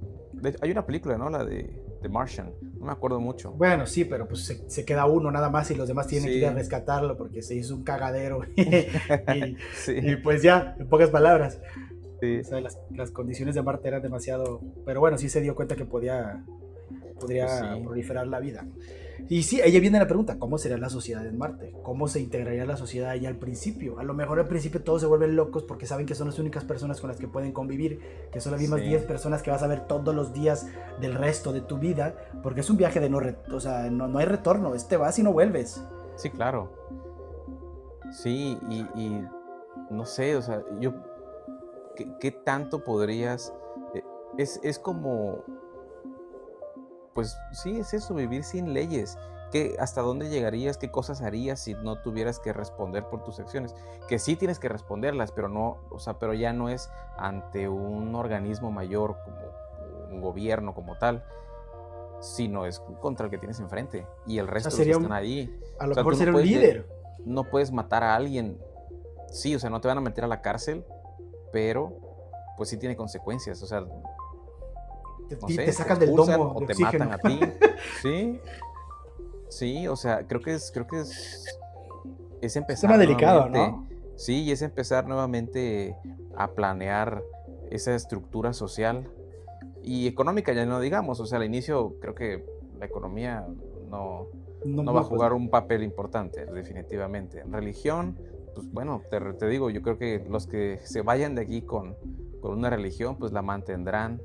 hay 0.62 0.70
una 0.70 0.86
película, 0.86 1.18
¿no? 1.18 1.28
La 1.28 1.44
de 1.44 1.82
The 2.00 2.08
Martian, 2.08 2.52
no 2.84 2.88
me 2.88 2.92
acuerdo 2.92 3.18
mucho. 3.18 3.52
Bueno, 3.52 3.86
sí, 3.86 4.04
pero 4.04 4.28
pues 4.28 4.62
se, 4.66 4.84
queda 4.84 5.06
uno 5.06 5.30
nada 5.30 5.48
más 5.48 5.70
y 5.70 5.74
los 5.74 5.88
demás 5.88 6.06
tienen 6.06 6.28
que 6.28 6.36
ir 6.36 6.46
a 6.46 6.52
rescatarlo 6.52 7.16
porque 7.16 7.40
se 7.40 7.54
hizo 7.54 7.74
un 7.74 7.82
cagadero. 7.82 8.42
y, 8.56 10.16
pues 10.16 10.42
ya, 10.42 10.76
en 10.78 10.86
pocas 10.86 11.08
palabras. 11.08 11.60
O 12.22 12.44
sea, 12.44 12.60
las, 12.60 13.10
condiciones 13.10 13.54
de 13.54 13.62
Marte 13.62 13.88
eran 13.88 14.02
demasiado... 14.02 14.60
Pero 14.84 15.00
bueno, 15.00 15.18
sí 15.18 15.28
se 15.28 15.40
dio 15.40 15.54
cuenta 15.54 15.76
que 15.76 15.84
podía, 15.84 16.44
podría 17.18 17.46
pues 17.46 17.82
proliferar 17.84 18.26
la 18.26 18.40
vida. 18.40 18.66
Y 19.28 19.42
sí, 19.42 19.60
ella 19.64 19.80
viene 19.80 19.98
la 19.98 20.06
pregunta, 20.06 20.38
¿cómo 20.38 20.58
sería 20.58 20.76
la 20.76 20.90
sociedad 20.90 21.26
en 21.26 21.38
Marte? 21.38 21.74
¿Cómo 21.82 22.08
se 22.08 22.20
integraría 22.20 22.66
la 22.66 22.76
sociedad 22.76 23.10
allá 23.10 23.28
al 23.28 23.36
principio? 23.36 23.98
A 23.98 24.04
lo 24.04 24.12
mejor 24.12 24.38
al 24.38 24.46
principio 24.46 24.82
todos 24.82 25.00
se 25.00 25.06
vuelven 25.06 25.34
locos 25.34 25.62
porque 25.62 25.86
saben 25.86 26.04
que 26.04 26.14
son 26.14 26.28
las 26.28 26.38
únicas 26.38 26.64
personas 26.64 27.00
con 27.00 27.08
las 27.08 27.18
que 27.18 27.26
pueden 27.26 27.52
convivir, 27.52 28.00
que 28.30 28.40
son 28.40 28.52
las 28.52 28.60
mismas 28.60 28.82
10 28.82 29.04
personas 29.04 29.42
que 29.42 29.50
vas 29.50 29.62
a 29.62 29.66
ver 29.66 29.86
todos 29.86 30.14
los 30.14 30.32
días 30.32 30.66
del 31.00 31.14
resto 31.14 31.52
de 31.52 31.62
tu 31.62 31.78
vida, 31.78 32.14
porque 32.42 32.60
es 32.60 32.68
un 32.68 32.76
viaje 32.76 33.00
de 33.00 33.08
no, 33.08 33.20
o 33.52 33.60
sea, 33.60 33.90
no, 33.90 34.08
no 34.08 34.18
hay 34.18 34.26
retorno, 34.26 34.74
este 34.74 34.96
vas 34.96 35.18
y 35.18 35.22
no 35.22 35.32
vuelves. 35.32 35.82
Sí, 36.16 36.30
claro. 36.30 36.70
Sí, 38.12 38.58
y, 38.68 39.20
no 39.90 40.04
sé, 40.04 40.36
o 40.36 40.42
sea, 40.42 40.62
yo, 40.80 40.92
¿qué, 42.20 42.30
tanto 42.30 42.84
podrías... 42.84 43.52
Eh, 43.94 44.04
es, 44.38 44.60
es 44.62 44.78
como 44.78 45.44
pues 47.14 47.38
sí, 47.52 47.78
es 47.78 47.94
eso, 47.94 48.14
vivir 48.14 48.44
sin 48.44 48.72
leyes. 48.74 49.18
¿Qué, 49.52 49.76
¿Hasta 49.78 50.00
dónde 50.00 50.28
llegarías? 50.28 50.78
¿Qué 50.78 50.90
cosas 50.90 51.22
harías 51.22 51.60
si 51.60 51.74
no 51.74 52.00
tuvieras 52.02 52.40
que 52.40 52.52
responder 52.52 53.04
por 53.04 53.22
tus 53.22 53.38
acciones? 53.38 53.74
Que 54.08 54.18
sí 54.18 54.34
tienes 54.36 54.58
que 54.58 54.68
responderlas, 54.68 55.30
pero 55.30 55.48
no, 55.48 55.78
o 55.90 56.00
sea, 56.00 56.18
pero 56.18 56.34
ya 56.34 56.52
no 56.52 56.68
es 56.68 56.90
ante 57.16 57.68
un 57.68 58.14
organismo 58.16 58.72
mayor 58.72 59.16
como 59.24 59.36
un 60.10 60.20
gobierno 60.20 60.74
como 60.74 60.98
tal, 60.98 61.24
sino 62.20 62.66
es 62.66 62.80
contra 63.00 63.26
el 63.26 63.30
que 63.30 63.38
tienes 63.38 63.60
enfrente 63.60 64.06
y 64.26 64.38
el 64.38 64.48
resto 64.48 64.76
de 64.76 64.86
los 64.86 64.96
están 64.96 65.12
ahí. 65.12 65.60
A 65.78 65.86
lo 65.86 65.94
mejor 65.94 66.16
ser 66.16 66.34
un 66.34 66.42
líder. 66.42 66.88
No 67.24 67.44
puedes 67.44 67.70
matar 67.70 68.02
a 68.02 68.16
alguien. 68.16 68.58
Sí, 69.30 69.54
o 69.54 69.58
sea, 69.58 69.70
no 69.70 69.80
te 69.80 69.88
van 69.88 69.98
a 69.98 70.00
meter 70.00 70.24
a 70.24 70.26
la 70.26 70.40
cárcel, 70.42 70.84
pero 71.52 71.96
pues 72.56 72.68
sí 72.68 72.76
tiene 72.76 72.96
consecuencias. 72.96 73.62
O 73.62 73.66
sea, 73.66 73.84
te, 75.28 75.72
sacan 75.72 75.98
del 75.98 76.14
domo 76.14 76.52
o 76.54 76.66
te 76.66 76.74
matan 76.76 77.12
a 77.12 77.18
ti. 77.18 77.40
Sí. 78.02 78.40
Sí, 79.48 79.86
o 79.86 79.94
sea, 79.94 80.26
creo 80.26 80.40
que 80.40 80.54
es, 80.54 80.72
creo 80.72 80.86
que 80.86 81.00
es, 81.00 81.44
es 82.40 82.56
empezar. 82.56 82.90
Es 82.90 82.98
delicado, 82.98 83.48
¿no? 83.48 83.86
Sí, 84.16 84.42
y 84.42 84.52
es 84.52 84.62
empezar 84.62 85.06
nuevamente 85.06 85.96
a 86.36 86.52
planear 86.52 87.22
esa 87.70 87.94
estructura 87.94 88.52
social 88.52 89.08
y 89.82 90.06
económica, 90.06 90.52
ya 90.52 90.66
no 90.66 90.80
digamos. 90.80 91.20
O 91.20 91.26
sea, 91.26 91.38
al 91.38 91.44
inicio 91.44 91.96
creo 92.00 92.14
que 92.14 92.44
la 92.78 92.86
economía 92.86 93.46
no, 93.88 94.28
no, 94.64 94.92
va 94.92 95.00
a 95.00 95.04
jugar 95.04 95.32
un 95.32 95.50
papel 95.50 95.82
importante, 95.82 96.46
definitivamente. 96.46 97.40
En 97.40 97.52
religión, 97.52 98.18
pues 98.54 98.70
bueno, 98.72 99.02
te, 99.10 99.20
te, 99.34 99.46
digo, 99.46 99.70
yo 99.70 99.82
creo 99.82 99.98
que 99.98 100.24
los 100.28 100.46
que 100.46 100.80
se 100.82 101.02
vayan 101.02 101.34
de 101.34 101.42
aquí 101.42 101.62
con, 101.62 101.96
con 102.40 102.58
una 102.58 102.70
religión, 102.70 103.16
pues 103.16 103.32
la 103.32 103.42
mantendrán. 103.42 104.20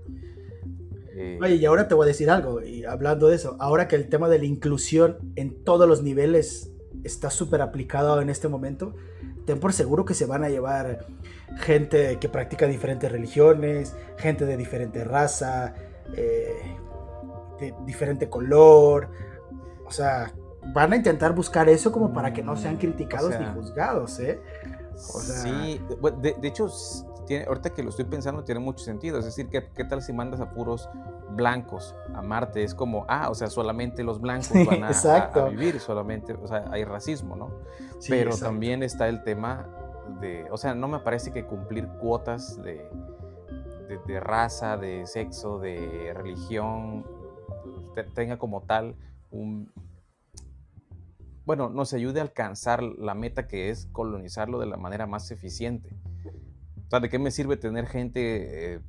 Oye, 1.41 1.55
y 1.55 1.65
ahora 1.65 1.87
te 1.87 1.95
voy 1.95 2.05
a 2.05 2.07
decir 2.07 2.29
algo, 2.29 2.61
y 2.61 2.85
hablando 2.85 3.27
de 3.27 3.35
eso, 3.35 3.57
ahora 3.59 3.87
que 3.87 3.95
el 3.95 4.09
tema 4.09 4.29
de 4.29 4.39
la 4.39 4.45
inclusión 4.45 5.17
en 5.35 5.63
todos 5.63 5.87
los 5.87 6.03
niveles 6.03 6.71
está 7.03 7.29
súper 7.29 7.61
aplicado 7.61 8.21
en 8.21 8.29
este 8.29 8.47
momento, 8.47 8.93
ten 9.45 9.59
por 9.59 9.73
seguro 9.73 10.05
que 10.05 10.13
se 10.13 10.25
van 10.25 10.43
a 10.43 10.49
llevar 10.49 11.07
gente 11.57 12.17
que 12.19 12.29
practica 12.29 12.67
diferentes 12.67 13.11
religiones, 13.11 13.95
gente 14.17 14.45
de 14.45 14.57
diferente 14.57 15.03
raza, 15.03 15.73
eh, 16.15 16.75
de 17.59 17.73
diferente 17.85 18.29
color, 18.29 19.09
o 19.85 19.91
sea, 19.91 20.33
van 20.73 20.93
a 20.93 20.95
intentar 20.95 21.33
buscar 21.33 21.69
eso 21.69 21.91
como 21.91 22.13
para 22.13 22.33
que 22.33 22.43
no 22.43 22.55
sean 22.55 22.75
mm, 22.75 22.79
criticados 22.79 23.33
ni 23.39 23.45
juzgados, 23.53 24.19
¿eh? 24.19 24.39
sí, 24.95 25.81
de, 26.21 26.35
de, 26.39 26.47
hecho, 26.47 26.69
ahorita 27.47 27.71
que 27.71 27.83
lo 27.83 27.89
estoy 27.89 28.05
pensando, 28.05 28.43
tiene 28.43 28.59
mucho 28.59 28.83
sentido. 28.83 29.19
Es 29.19 29.25
decir, 29.25 29.49
¿qué, 29.49 29.69
qué 29.75 29.83
tal 29.83 30.01
si 30.01 30.13
mandas 30.13 30.39
a 30.39 30.51
puros 30.51 30.89
blancos 31.31 31.95
a 32.13 32.21
Marte? 32.21 32.63
Es 32.63 32.73
como, 32.73 33.05
ah, 33.07 33.29
o 33.29 33.35
sea, 33.35 33.47
solamente 33.47 34.03
los 34.03 34.19
blancos 34.19 34.51
van 34.65 34.83
a, 34.83 35.49
vivir, 35.49 35.79
solamente, 35.79 36.33
o 36.33 36.47
sea, 36.47 36.65
hay 36.71 36.83
racismo, 36.83 37.35
¿no? 37.35 37.51
Pero 38.07 38.35
también 38.37 38.83
está 38.83 39.07
el 39.07 39.23
tema 39.23 39.67
de, 40.19 40.47
o 40.51 40.57
sea, 40.57 40.73
no 40.73 40.87
me 40.87 40.99
parece 40.99 41.31
que 41.31 41.45
cumplir 41.45 41.87
cuotas 41.87 42.61
de, 42.61 42.89
de, 44.07 44.19
raza, 44.19 44.77
de 44.77 45.05
sexo, 45.05 45.59
de 45.59 46.13
religión, 46.15 47.05
tenga 48.13 48.37
como 48.37 48.61
tal 48.61 48.95
un, 49.31 49.71
bueno, 51.49 51.67
nos 51.67 51.93
ayude 51.93 52.19
a 52.19 52.21
alcanzar 52.21 52.83
la 52.83 53.15
meta 53.15 53.47
que 53.47 53.69
es 53.69 53.87
colonizarlo 53.91 54.59
de 54.59 54.67
la 54.67 54.77
manera 54.77 55.07
más 55.07 55.31
eficiente. 55.31 55.95
O 56.89 56.91
sea, 56.91 56.99
¿de 56.99 57.07
qué 57.07 57.19
me 57.19 57.29
sirve 57.29 57.55
tener 57.55 57.85
gente 57.85 58.73
eh, 58.73 58.79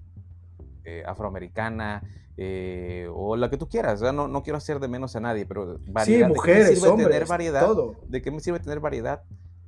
eh, 0.85 1.02
afroamericana 1.07 2.02
eh, 2.38 3.07
o 3.12 3.37
la 3.37 3.50
que 3.50 3.59
tú 3.59 3.69
quieras? 3.69 4.00
no, 4.00 4.26
no, 4.26 4.42
quiero 4.42 4.57
hacer 4.57 4.80
de 4.80 4.88
menos 4.88 5.16
a 5.16 5.21
nadie, 5.21 5.45
pero 5.45 5.78
variedad. 5.87 6.28
Sí, 6.28 6.33
mujeres, 6.33 6.69
¿De 6.69 6.75
qué 6.75 6.80
me 6.80 6.88
sirve 6.88 7.04
tener 7.04 7.26
variedad? 7.26 7.61
Todo. 7.61 7.97
¿De 8.09 8.23
qué 8.23 8.30
me 8.30 8.40
sirve 8.40 8.59
tener 8.59 8.80
variedad 8.80 9.23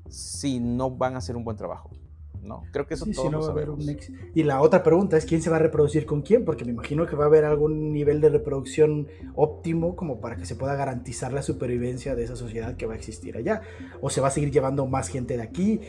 si 0.09 0.61
no 0.61 0.91
van 0.91 1.15
a 1.15 1.19
hacer 1.19 1.37
un 1.37 1.45
buen 1.45 1.59
trabajo? 1.59 1.91
¿No? 2.43 2.65
Creo 2.73 2.87
que 2.87 2.95
eso 2.95 3.07
sí, 3.07 3.13
Y 4.35 4.43
la 4.43 4.61
otra 4.61 4.83
pregunta 4.83 5.17
es 5.17 5.25
quién 5.25 5.43
se 5.43 5.51
va 5.51 5.57
a 5.57 5.59
reproducir 5.61 6.07
con 6.07 6.23
quién, 6.23 6.45
porque 6.45 6.65
me 6.65 6.73
imagino 6.73 7.07
que 7.07 7.15
va 7.15 7.25
a 7.25 7.27
haber 7.29 7.45
algún 7.45 7.93
nivel 7.93 8.21
de 8.21 8.29
reproducción 8.29 9.09
óptimo 9.35 9.95
como 9.95 10.21
para 10.21 10.37
que 10.37 10.45
se 10.45 10.57
pueda 10.57 10.75
garantizar 10.75 11.33
la 11.33 11.43
supervivencia 11.43 12.15
de 12.15 12.25
esa 12.25 12.37
sociedad 12.37 12.77
que 12.77 12.87
va 12.87 12.95
a 12.95 12.97
existir 12.97 13.37
allá. 13.37 13.63
O 14.01 14.11
se 14.11 14.21
va 14.21 14.29
a 14.29 14.31
seguir 14.31 14.51
llevando 14.51 14.87
más 14.87 15.09
gente 15.09 15.37
de 15.37 15.43
aquí 15.43 15.81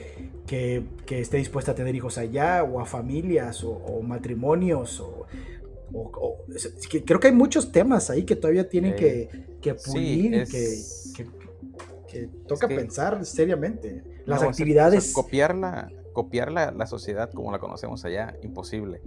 que, 0.46 0.84
que 1.06 1.20
esté 1.20 1.38
dispuesta 1.38 1.72
a 1.72 1.76
tener 1.76 1.96
hijos 1.96 2.18
allá, 2.18 2.64
o 2.64 2.80
a 2.80 2.86
familias, 2.86 3.64
o, 3.64 4.02
matrimonios, 4.02 5.00
o, 5.00 5.26
creo 7.06 7.20
que 7.20 7.28
hay 7.28 7.34
muchos 7.34 7.72
temas 7.72 8.10
ahí 8.10 8.24
que 8.24 8.36
todavía 8.36 8.70
tienen 8.70 8.96
que, 8.96 9.30
que 9.62 9.74
pulir, 9.74 10.46
que, 10.48 10.78
que, 12.08 12.30
toca 12.48 12.68
pensar 12.68 13.26
seriamente. 13.26 14.04
Las 14.26 14.44
actividades... 14.44 15.12
copiar 15.14 15.56
la, 15.56 15.90
sociedad 16.86 17.32
como 17.32 17.52
la 17.52 17.60
conocemos 17.60 18.06
allá, 18.06 18.36
imposible. 18.42 19.02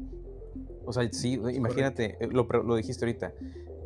O 0.86 0.92
sea, 0.92 1.06
sí, 1.12 1.40
imagínate, 1.52 2.16
eh, 2.20 2.28
lo, 2.28 2.44
lo 2.44 2.76
dijiste 2.76 3.04
ahorita, 3.04 3.32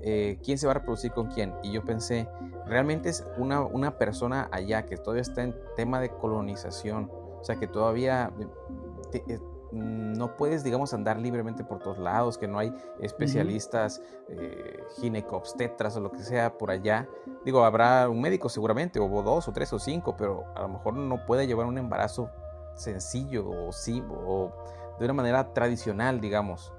eh, 0.03 0.39
¿quién 0.45 0.59
se 0.59 0.67
va 0.67 0.73
a 0.73 0.75
reproducir 0.75 1.13
con 1.13 1.29
quién? 1.29 1.55
Y 1.63 1.73
yo 1.73 1.83
pensé, 1.85 2.29
realmente 2.67 3.09
es 3.09 3.27
una, 3.39 3.63
una 3.63 3.97
persona 3.97 4.49
allá 4.53 4.85
que 4.85 4.97
todavía 4.97 5.23
está 5.23 5.43
en 5.43 5.55
tema 5.77 6.01
de 6.01 6.11
colonización, 6.11 7.11
o 7.13 7.43
sea, 7.43 7.57
que 7.57 7.67
todavía 7.67 8.33
eh, 9.13 9.39
no 9.73 10.37
puedes, 10.37 10.63
digamos, 10.63 10.93
andar 10.93 11.19
libremente 11.19 11.65
por 11.65 11.79
todos 11.79 11.99
lados, 11.99 12.37
que 12.37 12.49
no 12.49 12.59
hay 12.59 12.75
especialistas, 13.01 14.03
ginecobstetras 14.99 15.97
o 15.97 16.01
lo 16.01 16.11
que 16.11 16.19
sea 16.19 16.59
por 16.59 16.73
allá. 16.73 17.09
Digo, 17.45 17.65
habrá 17.65 18.09
un 18.09 18.21
médico 18.21 18.49
seguramente, 18.49 18.99
o 18.99 19.23
dos, 19.23 19.47
o 19.47 19.53
tres, 19.53 19.73
o 19.73 19.79
cinco, 19.79 20.17
pero 20.17 20.45
a 20.57 20.63
lo 20.63 20.69
mejor 20.71 20.95
no 20.95 21.25
puede 21.25 21.47
llevar 21.47 21.67
un 21.67 21.79
embarazo 21.79 22.31
sencillo 22.81 23.49
o, 23.49 23.73
sí, 23.73 24.03
o 24.09 24.53
de 24.99 25.05
una 25.05 25.15
manera 25.15 25.53
tradicional, 25.53 26.21
digamos. 26.21 26.73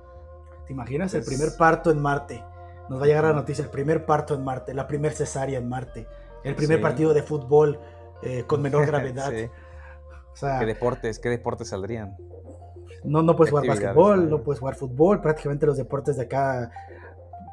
¿Te 0.65 0.73
imaginas 0.73 1.13
el 1.13 1.23
primer 1.23 1.55
parto 1.57 1.91
en 1.91 2.01
Marte? 2.01 2.43
Nos 2.89 2.99
va 2.99 3.05
a 3.05 3.07
llegar 3.07 3.23
la 3.23 3.33
noticia, 3.33 3.63
el 3.63 3.69
primer 3.69 4.05
parto 4.05 4.35
en 4.35 4.43
Marte, 4.43 4.73
la 4.73 4.87
primer 4.87 5.13
cesárea 5.13 5.59
en 5.59 5.69
Marte, 5.69 6.07
el 6.43 6.55
primer 6.55 6.81
partido 6.81 7.13
de 7.13 7.23
fútbol 7.23 7.79
eh, 8.21 8.43
con 8.45 8.61
menor 8.63 8.85
gravedad. 8.85 9.31
¿Qué 9.31 10.65
deportes, 10.65 11.19
qué 11.19 11.29
deportes 11.29 11.69
saldrían? 11.69 12.17
No, 13.03 13.21
no 13.21 13.35
puedes 13.35 13.51
jugar 13.51 13.67
básquetbol, 13.67 14.29
no 14.29 14.43
puedes 14.43 14.59
jugar 14.59 14.75
fútbol, 14.75 15.21
prácticamente 15.21 15.65
los 15.65 15.77
deportes 15.77 16.17
de 16.17 16.23
acá 16.23 16.71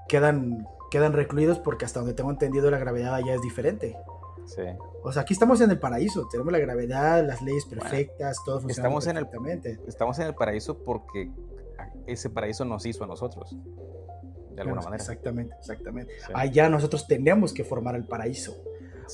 quedan, 0.09 0.67
quedan 0.91 1.13
recluidos 1.13 1.59
porque 1.59 1.85
hasta 1.85 2.01
donde 2.01 2.15
tengo 2.15 2.31
entendido 2.31 2.71
la 2.71 2.79
gravedad 2.79 3.19
ya 3.25 3.35
es 3.35 3.41
diferente. 3.41 3.97
O 5.03 5.13
sea, 5.13 5.23
aquí 5.23 5.33
estamos 5.35 5.61
en 5.61 5.71
el 5.71 5.79
paraíso, 5.79 6.29
tenemos 6.31 6.53
la 6.53 6.59
gravedad, 6.59 7.25
las 7.27 7.43
leyes 7.43 7.65
perfectas, 7.65 8.39
todo 8.45 8.61
funciona 8.61 8.89
estamos 8.89 9.05
perfectamente. 9.05 9.71
En 9.71 9.81
el, 9.81 9.89
estamos 9.89 10.19
en 10.19 10.27
el 10.27 10.35
paraíso 10.35 10.79
porque 10.83 11.31
ese 12.07 12.31
paraíso 12.31 12.65
nos 12.65 12.87
hizo 12.87 13.05
a 13.05 13.07
nosotros, 13.07 13.57
de 14.55 14.63
alguna 14.63 14.83
manera. 14.83 15.03
Exactamente, 15.03 15.55
exactamente. 15.59 16.13
Allá 16.35 16.69
nosotros 16.69 17.07
tenemos 17.07 17.53
que 17.53 17.65
formar 17.65 17.95
el 17.95 18.05
paraíso 18.05 18.57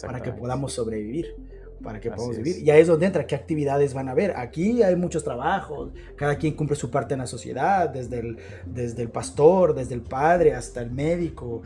para 0.02 0.20
que 0.20 0.32
podamos 0.32 0.72
sobrevivir 0.72 1.36
para 1.84 2.00
que 2.00 2.10
podamos 2.10 2.36
vivir. 2.38 2.58
Y 2.64 2.70
ahí 2.70 2.80
es 2.80 2.88
donde 2.88 3.06
entra, 3.06 3.26
qué 3.26 3.34
actividades 3.34 3.94
van 3.94 4.08
a 4.08 4.12
haber. 4.12 4.36
Aquí 4.36 4.82
hay 4.82 4.96
muchos 4.96 5.22
trabajos, 5.22 5.92
cada 6.16 6.36
quien 6.36 6.54
cumple 6.54 6.76
su 6.76 6.90
parte 6.90 7.14
en 7.14 7.20
la 7.20 7.26
sociedad, 7.26 7.88
desde 7.90 8.20
el, 8.20 8.38
desde 8.66 9.02
el 9.02 9.10
pastor, 9.10 9.74
desde 9.74 9.94
el 9.94 10.02
padre 10.02 10.54
hasta 10.54 10.80
el 10.80 10.90
médico. 10.90 11.62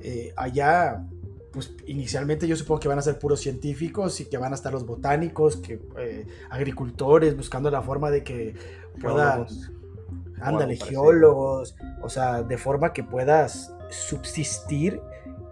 Eh, 0.00 0.32
allá 0.36 1.04
pues 1.58 1.74
inicialmente 1.86 2.46
yo 2.46 2.54
supongo 2.54 2.78
que 2.78 2.86
van 2.86 3.00
a 3.00 3.02
ser 3.02 3.18
puros 3.18 3.40
científicos 3.40 4.20
y 4.20 4.26
que 4.26 4.38
van 4.38 4.52
a 4.52 4.54
estar 4.54 4.72
los 4.72 4.86
botánicos, 4.86 5.56
que 5.56 5.80
eh, 5.98 6.24
agricultores 6.50 7.36
buscando 7.36 7.68
la 7.68 7.82
forma 7.82 8.12
de 8.12 8.22
que 8.22 8.54
puedan, 9.00 9.44
ándale, 10.40 10.76
geólogos, 10.76 11.74
o 12.00 12.08
sea, 12.08 12.44
de 12.44 12.56
forma 12.58 12.92
que 12.92 13.02
puedas 13.02 13.74
subsistir 13.90 15.00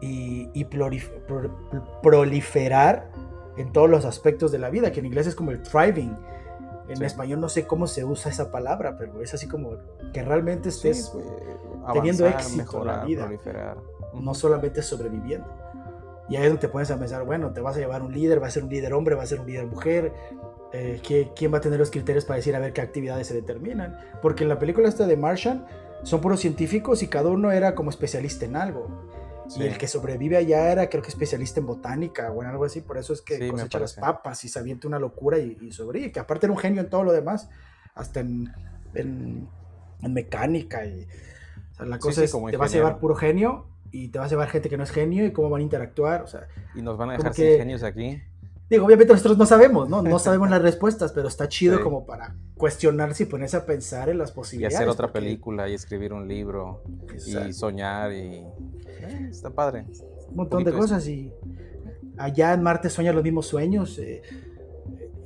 y, 0.01 0.65
proliferar 2.03 3.11
en 3.57 3.73
todos 3.73 3.91
los 3.91 4.05
aspectos 4.05 4.53
de 4.53 4.61
la 4.61 4.71
vida, 4.71 4.93
que 4.93 5.01
en 5.01 5.07
inglés 5.07 5.27
es 5.27 5.35
como 5.35 5.51
el 5.51 5.61
thriving. 5.61 6.17
En 6.89 7.03
español 7.03 7.41
no 7.41 7.49
sé 7.49 7.67
cómo 7.67 7.89
se 7.89 8.05
usa 8.05 8.31
esa 8.31 8.53
palabra, 8.53 8.97
pero 8.97 9.21
es 9.23 9.35
así 9.35 9.49
como 9.49 9.73
que 10.13 10.23
realmente 10.23 10.69
estés 10.69 11.13
teniendo 11.93 12.29
éxito 12.29 12.83
en 12.83 12.87
la 12.87 13.05
vida, 13.05 13.29
no 14.15 14.35
solamente 14.35 14.83
sobreviviendo. 14.83 15.65
Y 16.28 16.37
ahí 16.37 16.42
es 16.42 16.49
donde 16.49 16.61
te 16.61 16.68
pones 16.68 16.90
a 16.90 16.99
pensar, 16.99 17.25
bueno, 17.25 17.52
te 17.52 17.61
vas 17.61 17.76
a 17.76 17.78
llevar 17.78 18.02
un 18.02 18.12
líder, 18.12 18.42
va 18.42 18.49
a 18.49 18.50
ser 18.50 18.64
un 18.64 18.71
líder 18.71 18.92
hombre, 18.95 19.14
va 19.14 19.23
a 19.23 19.26
ser 19.26 19.40
un 19.40 19.47
líder 19.47 19.66
mujer, 19.66 20.12
eh, 20.73 21.00
¿quién 21.35 21.52
va 21.52 21.59
a 21.59 21.61
tener 21.61 21.78
los 21.78 21.90
criterios 21.90 22.25
para 22.25 22.37
decir 22.37 22.54
a 22.56 22.59
ver 22.59 22.73
qué 22.73 22.80
actividades 22.80 23.28
se 23.28 23.35
determinan? 23.35 23.99
Porque 24.21 24.42
en 24.42 24.49
la 24.49 24.59
película 24.59 24.88
esta 24.88 25.06
de 25.06 25.16
Martian 25.16 25.66
son 26.02 26.21
puros 26.21 26.40
científicos 26.40 27.02
y 27.02 27.09
cada 27.09 27.30
uno 27.30 27.52
era 27.52 27.75
como 27.75 27.90
especialista 27.90 28.45
en 28.45 28.56
algo. 28.56 28.88
Y 29.56 29.62
el 29.62 29.78
que 29.78 29.87
sobrevive 29.87 30.37
allá 30.37 30.73
era 30.73 30.88
creo 30.88 31.02
que 31.02 31.09
especialista 31.09 31.61
en 31.61 31.66
botánica 31.66 32.33
o 32.33 32.42
en 32.42 32.49
algo 32.49 32.64
así, 32.64 32.80
por 32.80 32.99
eso 32.99 33.12
es 33.12 33.23
que 33.23 33.49
cosecha 33.49 33.78
las 33.78 33.95
papas 33.95 34.45
y 34.45 34.49
se 34.49 34.59
avienta 34.59 34.88
una 34.88 34.99
locura 34.99 35.38
y, 35.38 35.56
y, 35.61 35.71
sobrevive, 35.71 36.11
que 36.11 36.18
aparte 36.18 36.47
era 36.47 36.52
un 36.52 36.59
genio 36.59 36.83
en 36.83 36.90
todo 36.90 37.04
lo 37.04 37.12
demás, 37.12 37.49
hasta 37.95 38.21
en, 38.21 38.52
en, 38.95 39.49
mecánica 40.00 40.85
y... 40.85 41.06
la 41.78 41.99
cosa 42.00 42.25
es, 42.25 42.33
te 42.33 42.56
vas 42.56 42.73
a 42.73 42.76
llevar 42.76 42.99
puro 42.99 43.14
genio 43.14 43.66
y 43.93 44.09
te 44.09 44.19
vas 44.19 44.26
a 44.26 44.31
llevar 44.31 44.49
gente 44.49 44.69
que 44.69 44.76
no 44.76 44.85
es 44.85 44.90
genio 44.90 45.25
y 45.25 45.33
cómo 45.33 45.50
van 45.50 45.61
a 45.61 45.64
interactuar, 45.64 46.23
o 46.23 46.26
sea... 46.26 46.47
Y 46.75 46.83
nos 46.83 46.97
van 46.97 47.11
a 47.11 47.12
dejar 47.14 47.35
sin 47.35 47.59
genios 47.59 47.83
aquí. 47.83 48.21
Digo, 48.69 48.85
obviamente 48.85 49.12
nosotros 49.12 49.38
no 49.38 49.47
sabemos, 49.47 49.88
¿no? 49.88 50.02
No 50.02 50.19
sabemos 50.19 50.50
las 50.50 50.61
respuestas, 50.71 51.12
pero 51.12 51.28
está 51.28 51.49
chido 51.49 51.81
como 51.83 52.05
para 52.05 52.35
cuestionarse 52.57 53.23
y 53.23 53.26
ponerse 53.26 53.57
a 53.57 53.64
pensar 53.64 54.09
en 54.09 54.19
las 54.19 54.33
posibilidades. 54.33 54.75
Y 54.75 54.76
hacer 54.76 54.88
otra 54.88 55.12
película 55.12 55.69
y 55.69 55.75
escribir 55.75 56.12
un 56.12 56.26
libro 56.26 56.83
y 57.14 57.52
soñar 57.52 58.12
y... 58.12 58.45
Eh, 59.00 59.28
está 59.31 59.50
padre. 59.50 59.87
Un 60.31 60.37
montón 60.37 60.64
de 60.64 60.73
cosas 60.73 61.07
y 61.07 61.33
allá 62.16 62.55
en 62.55 62.62
Marte 62.62 62.90
sueñas 62.90 63.14
los 63.14 63.23
mismos 63.23 63.47
sueños. 63.47 63.99
Eh, 63.99 64.23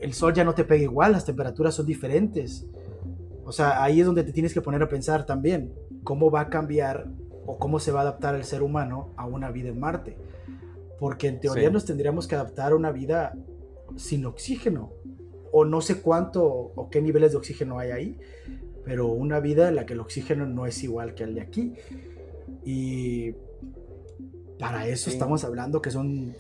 el 0.01 0.13
sol 0.13 0.35
ya 0.35 0.45
no 0.45 0.55
te 0.55 0.65
pega 0.65 0.83
igual, 0.83 1.13
las 1.13 1.25
temperaturas 1.25 1.75
son 1.75 1.87
diferentes. 1.87 2.67
O 3.45 3.53
sea, 3.53 3.83
ahí 3.83 4.01
es 4.01 4.07
donde 4.07 4.23
te 4.23 4.33
tienes 4.33 4.53
que 4.53 4.61
poner 4.61 4.83
a 4.83 4.89
pensar 4.89 5.25
también 5.25 5.73
cómo 6.05 6.31
va 6.31 6.43
a 6.43 6.51
cambiar 6.51 7.07
o 7.47 7.59
cómo 7.59 7.79
se 7.79 7.93
va 7.93 8.01
a 8.01 8.03
adaptar 8.03 8.35
el 8.35 8.45
ser 8.45 8.63
humano 8.63 9.11
a 9.17 9.27
una 9.27 9.51
vida 9.51 9.69
en 9.69 9.81
Marte 9.81 10.17
porque 11.01 11.29
en 11.29 11.41
teoría 11.41 11.71
nos 11.71 11.87
tendríamos 11.87 12.29
que 12.29 12.35
adaptar 12.35 12.73
a 12.73 12.77
una 12.77 12.93
vida 12.93 13.35
sin 13.97 14.27
oxígeno, 14.27 14.93
o 15.51 15.65
no 15.65 15.81
sé 15.81 16.03
cuánto 16.03 16.45
o 16.45 16.91
qué 16.91 17.01
niveles 17.01 17.33
de 17.33 17.39
oxígeno 17.39 17.79
hay 17.79 17.91
ahí, 17.91 18.21
pero 18.85 19.07
una 19.07 19.41
vida 19.41 19.69
en 19.71 19.77
la 19.77 19.87
que 19.87 19.95
el 19.95 20.01
oxígeno 20.01 20.47
no 20.47 20.67
es 20.67 20.85
igual 20.85 21.15
que 21.15 21.25
el 21.25 21.35
de 21.35 21.41
aquí. 21.41 21.75
Y 22.65 23.33
para 24.59 24.87
eso 24.87 25.09
estamos 25.09 25.43
hablando 25.43 25.81
que 25.81 25.91
son 25.91 26.37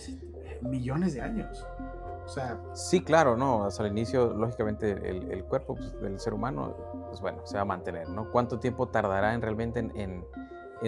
millones 0.60 1.14
de 1.14 1.22
años. 1.22 1.66
O 2.26 2.28
sea, 2.28 2.60
sí, 2.74 3.00
claro, 3.00 3.38
no, 3.38 3.64
hasta 3.64 3.84
el 3.84 3.92
inicio, 3.92 4.34
lógicamente, 4.34 4.92
el, 4.92 5.42
cuerpo 5.44 5.74
pues, 5.74 5.98
del 6.02 6.20
ser 6.20 6.34
humano, 6.34 6.76
pues 7.08 7.20
bueno, 7.22 7.40
se 7.44 7.56
va 7.56 7.62
a 7.62 7.64
mantener, 7.64 8.10
¿no? 8.10 8.30
¿Cuánto 8.30 8.60
tiempo 8.60 8.88
tardará 8.88 9.32
en 9.32 9.40
realmente 9.40 9.80
en 9.80 9.90
en 9.96 10.24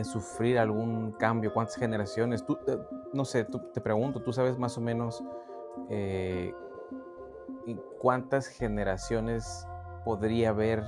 sufrir 0.05 0.59
algún 0.59 1.13
cambio? 1.13 1.53
¿Cuántas 1.53 1.77
generaciones? 1.77 2.45
Tú, 2.45 2.59
eh, 2.67 2.79
no 3.13 3.25
sé, 3.25 3.45
te 3.45 3.81
pregunto, 3.81 4.23
¿tú 4.23 4.33
sabes 4.33 4.59
más 4.59 4.77
o 4.79 4.81
menos 4.81 5.23
eh, 5.89 6.55
cuántas 8.01 8.47
generaciones 8.47 9.67
podría 10.05 10.51
haber 10.51 10.83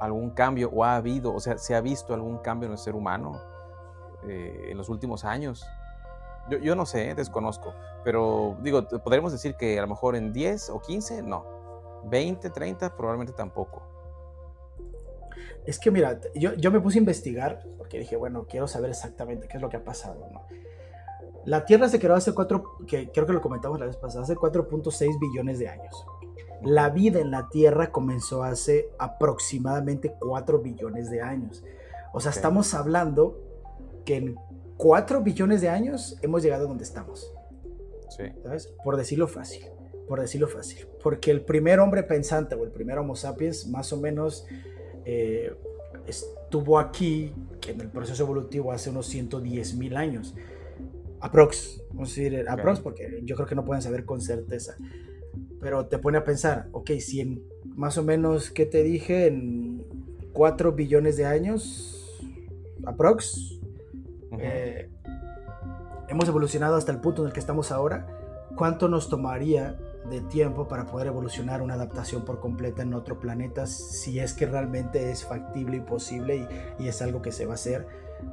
algún 0.00 0.30
cambio 0.30 0.70
o 0.72 0.84
ha 0.84 0.96
habido, 0.96 1.34
o 1.34 1.40
sea, 1.40 1.58
se 1.58 1.74
ha 1.74 1.80
visto 1.80 2.14
algún 2.14 2.38
cambio 2.38 2.66
en 2.66 2.72
el 2.72 2.78
ser 2.78 2.94
humano 2.94 3.40
eh, 4.26 4.68
en 4.70 4.76
los 4.76 4.88
últimos 4.88 5.24
años? 5.24 5.66
Yo, 6.48 6.58
yo 6.58 6.74
no 6.74 6.86
sé, 6.86 7.14
desconozco, 7.14 7.72
pero 8.04 8.56
digo, 8.60 8.86
podríamos 8.86 9.32
decir 9.32 9.56
que 9.56 9.78
a 9.78 9.82
lo 9.82 9.88
mejor 9.88 10.16
en 10.16 10.32
10 10.32 10.70
o 10.70 10.80
15, 10.80 11.22
no. 11.22 11.44
20, 12.04 12.48
30, 12.48 12.96
probablemente 12.96 13.32
tampoco. 13.32 13.82
Es 15.66 15.78
que 15.78 15.90
mira, 15.90 16.20
yo, 16.34 16.54
yo 16.54 16.70
me 16.70 16.80
puse 16.80 16.98
a 16.98 17.00
investigar 17.00 17.64
porque 17.78 17.98
dije, 17.98 18.16
bueno, 18.16 18.46
quiero 18.48 18.66
saber 18.68 18.90
exactamente 18.90 19.48
qué 19.48 19.56
es 19.56 19.62
lo 19.62 19.68
que 19.68 19.76
ha 19.76 19.84
pasado, 19.84 20.28
¿no? 20.32 20.42
La 21.44 21.64
Tierra 21.64 21.88
se 21.88 21.98
creó 21.98 22.14
hace 22.14 22.34
4, 22.34 22.64
que 22.86 23.10
creo 23.10 23.26
que 23.26 23.32
lo 23.32 23.40
comentamos 23.40 23.80
la 23.80 23.86
vez 23.86 23.96
pasada, 23.96 24.24
hace 24.24 24.36
4.6 24.36 25.18
billones 25.18 25.58
de 25.58 25.68
años. 25.68 26.06
La 26.62 26.90
vida 26.90 27.20
en 27.20 27.30
la 27.30 27.48
Tierra 27.48 27.90
comenzó 27.90 28.42
hace 28.42 28.90
aproximadamente 28.98 30.14
4 30.20 30.58
billones 30.58 31.10
de 31.10 31.22
años. 31.22 31.64
O 32.12 32.20
sea, 32.20 32.30
estamos 32.30 32.74
hablando 32.74 33.40
que 34.04 34.16
en 34.16 34.36
4 34.76 35.22
billones 35.22 35.62
de 35.62 35.70
años 35.70 36.18
hemos 36.20 36.42
llegado 36.42 36.66
a 36.66 36.68
donde 36.68 36.84
estamos. 36.84 37.32
Sí. 38.10 38.24
¿Sabes? 38.42 38.72
Por 38.84 38.96
decirlo 38.96 39.26
fácil. 39.26 39.64
Por 40.06 40.20
decirlo 40.20 40.48
fácil. 40.48 40.86
Porque 41.02 41.30
el 41.30 41.42
primer 41.42 41.80
hombre 41.80 42.02
pensante 42.02 42.54
o 42.54 42.64
el 42.64 42.70
primer 42.70 42.98
Homo 42.98 43.16
sapiens, 43.16 43.66
más 43.68 43.92
o 43.92 43.96
menos 43.96 44.46
eh, 45.04 45.54
estuvo 46.06 46.78
aquí, 46.78 47.32
que 47.60 47.72
en 47.72 47.80
el 47.80 47.88
proceso 47.88 48.22
evolutivo 48.24 48.72
hace 48.72 48.90
unos 48.90 49.06
110 49.06 49.74
mil 49.74 49.96
años. 49.96 50.34
Aprox, 51.20 51.82
vamos 51.90 52.10
a 52.10 52.20
decir 52.20 52.48
aprox, 52.48 52.80
porque 52.80 53.20
yo 53.24 53.36
creo 53.36 53.46
que 53.46 53.54
no 53.54 53.64
pueden 53.64 53.82
saber 53.82 54.04
con 54.04 54.20
certeza. 54.20 54.76
Pero 55.60 55.86
te 55.86 55.98
pone 55.98 56.18
a 56.18 56.24
pensar, 56.24 56.68
ok, 56.72 56.92
si 56.98 57.20
en 57.20 57.42
más 57.76 57.98
o 57.98 58.02
menos, 58.02 58.50
¿qué 58.50 58.66
te 58.66 58.82
dije? 58.82 59.26
En 59.26 59.84
4 60.32 60.72
billones 60.72 61.16
de 61.16 61.26
años, 61.26 62.18
aprox, 62.86 63.60
eh, 64.38 64.88
hemos 66.08 66.28
evolucionado 66.28 66.76
hasta 66.76 66.92
el 66.92 67.00
punto 67.00 67.22
en 67.22 67.28
el 67.28 67.32
que 67.34 67.40
estamos 67.40 67.70
ahora, 67.70 68.06
¿cuánto 68.56 68.88
nos 68.88 69.08
tomaría 69.08 69.78
de 70.08 70.20
tiempo 70.22 70.66
para 70.66 70.86
poder 70.86 71.08
evolucionar 71.08 71.62
una 71.62 71.74
adaptación 71.74 72.24
por 72.24 72.40
completa 72.40 72.82
en 72.82 72.94
otro 72.94 73.18
planeta 73.18 73.66
si 73.66 74.18
es 74.18 74.32
que 74.32 74.46
realmente 74.46 75.10
es 75.10 75.24
factible 75.24 75.76
y 75.76 75.80
posible 75.80 76.48
y, 76.78 76.88
es 76.88 77.02
algo 77.02 77.22
que 77.22 77.32
se 77.32 77.46
va 77.46 77.52
a 77.52 77.54
hacer 77.54 77.86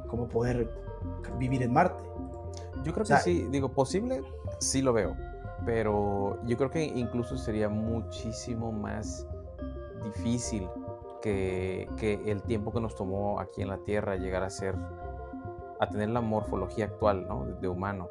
como 0.08 0.28
poder 0.28 0.70
vivir 1.38 1.62
en 1.62 1.72
Marte. 1.72 2.02
Yo 2.84 2.92
creo 2.92 3.06
que 3.06 3.16
sí, 3.18 3.46
digo, 3.50 3.70
posible, 3.70 4.22
sí 4.58 4.82
lo 4.82 4.92
veo, 4.92 5.16
pero 5.64 6.38
yo 6.46 6.56
creo 6.56 6.70
que 6.70 6.84
incluso 6.84 7.36
sería 7.36 7.68
muchísimo 7.68 8.72
más 8.72 9.26
difícil 10.04 10.68
que, 11.20 11.88
que 11.98 12.30
el 12.30 12.42
tiempo 12.42 12.72
que 12.72 12.80
nos 12.80 12.94
tomó 12.94 13.40
aquí 13.40 13.62
en 13.62 13.68
la 13.68 13.78
Tierra 13.78 14.16
llegar 14.16 14.42
a 14.42 14.50
ser, 14.50 14.74
a 15.80 15.88
tener 15.88 16.08
la 16.10 16.20
morfología 16.20 16.86
actual, 16.86 17.26
¿no? 17.28 17.44
De 17.60 17.68
humano. 17.68 18.08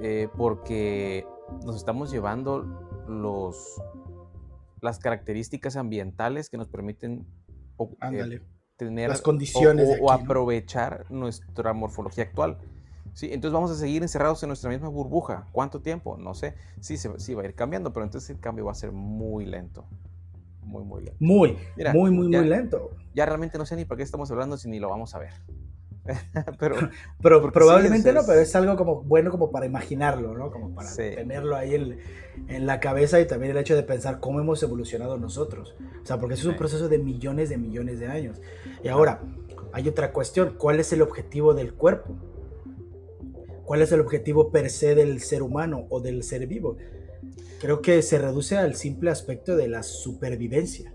Eh, 0.00 0.28
porque 0.36 1.26
nos 1.64 1.76
estamos 1.76 2.10
llevando 2.10 2.62
los, 3.08 3.80
las 4.80 4.98
características 4.98 5.76
ambientales 5.76 6.50
que 6.50 6.56
nos 6.56 6.68
permiten 6.68 7.26
eh, 8.12 8.40
tener 8.76 9.08
las 9.08 9.22
condiciones 9.22 9.98
o, 10.00 10.10
aprovechar 10.10 11.06
nuestra 11.10 11.72
morfología 11.72 12.24
actual. 12.24 12.58
Sí, 13.14 13.26
entonces 13.26 13.52
vamos 13.52 13.70
a 13.70 13.74
seguir 13.74 14.02
encerrados 14.02 14.42
en 14.42 14.48
nuestra 14.48 14.70
misma 14.70 14.88
burbuja. 14.88 15.46
¿Cuánto 15.52 15.80
tiempo? 15.80 16.16
No 16.16 16.34
sé. 16.34 16.54
Sí, 16.80 16.96
se, 16.96 17.18
sí 17.20 17.34
va 17.34 17.42
a 17.42 17.44
ir 17.44 17.54
cambiando, 17.54 17.92
pero 17.92 18.04
entonces 18.04 18.30
el 18.30 18.40
cambio 18.40 18.64
va 18.64 18.72
a 18.72 18.74
ser 18.74 18.92
muy 18.92 19.44
lento. 19.44 19.84
Muy, 20.62 20.84
muy 20.84 21.02
lento. 21.02 21.16
Muy, 21.20 21.58
muy, 21.92 22.10
muy, 22.10 22.28
muy 22.28 22.46
lento. 22.46 22.90
Ya 23.14 23.26
realmente 23.26 23.58
no 23.58 23.66
sé 23.66 23.76
ni 23.76 23.84
por 23.84 23.98
qué 23.98 24.02
estamos 24.02 24.30
hablando 24.30 24.56
si 24.56 24.70
ni 24.70 24.78
lo 24.78 24.88
vamos 24.88 25.14
a 25.14 25.18
ver. 25.18 25.32
pero, 26.58 26.76
pero 27.22 27.52
probablemente 27.52 28.12
no, 28.12 28.22
pero 28.26 28.40
es 28.40 28.54
algo 28.56 28.76
como 28.76 29.02
bueno 29.02 29.30
como 29.30 29.50
para 29.50 29.66
imaginarlo, 29.66 30.36
¿no? 30.36 30.50
Como 30.50 30.74
para 30.74 30.94
tenerlo 30.94 31.56
ahí 31.56 31.74
en, 31.74 31.98
en, 32.48 32.66
la 32.66 32.80
cabeza 32.80 33.20
y 33.20 33.26
también 33.26 33.52
el 33.52 33.58
hecho 33.58 33.76
de 33.76 33.82
pensar 33.82 34.20
cómo 34.20 34.40
hemos 34.40 34.62
evolucionado 34.62 35.16
nosotros. 35.18 35.74
O 36.02 36.06
sea, 36.06 36.18
porque 36.18 36.34
eso 36.34 36.48
es 36.48 36.52
un 36.52 36.58
proceso 36.58 36.88
de 36.88 36.98
millones 36.98 37.50
de 37.50 37.58
millones 37.58 38.00
de 38.00 38.08
años. 38.08 38.40
Y 38.82 38.88
ahora, 38.88 39.20
hay 39.72 39.88
otra 39.88 40.12
cuestión, 40.12 40.54
¿cuál 40.58 40.80
es 40.80 40.92
el 40.92 41.02
objetivo 41.02 41.54
del 41.54 41.74
cuerpo? 41.74 42.16
¿Cuál 43.64 43.82
es 43.82 43.92
el 43.92 44.00
objetivo 44.00 44.50
per 44.50 44.70
se 44.70 44.94
del 44.94 45.20
ser 45.20 45.42
humano 45.42 45.86
o 45.88 46.00
del 46.00 46.24
ser 46.24 46.46
vivo? 46.46 46.76
Creo 47.60 47.80
que 47.80 48.02
se 48.02 48.18
reduce 48.18 48.58
al 48.58 48.74
simple 48.74 49.10
aspecto 49.10 49.56
de 49.56 49.68
la 49.68 49.82
supervivencia. 49.82 50.91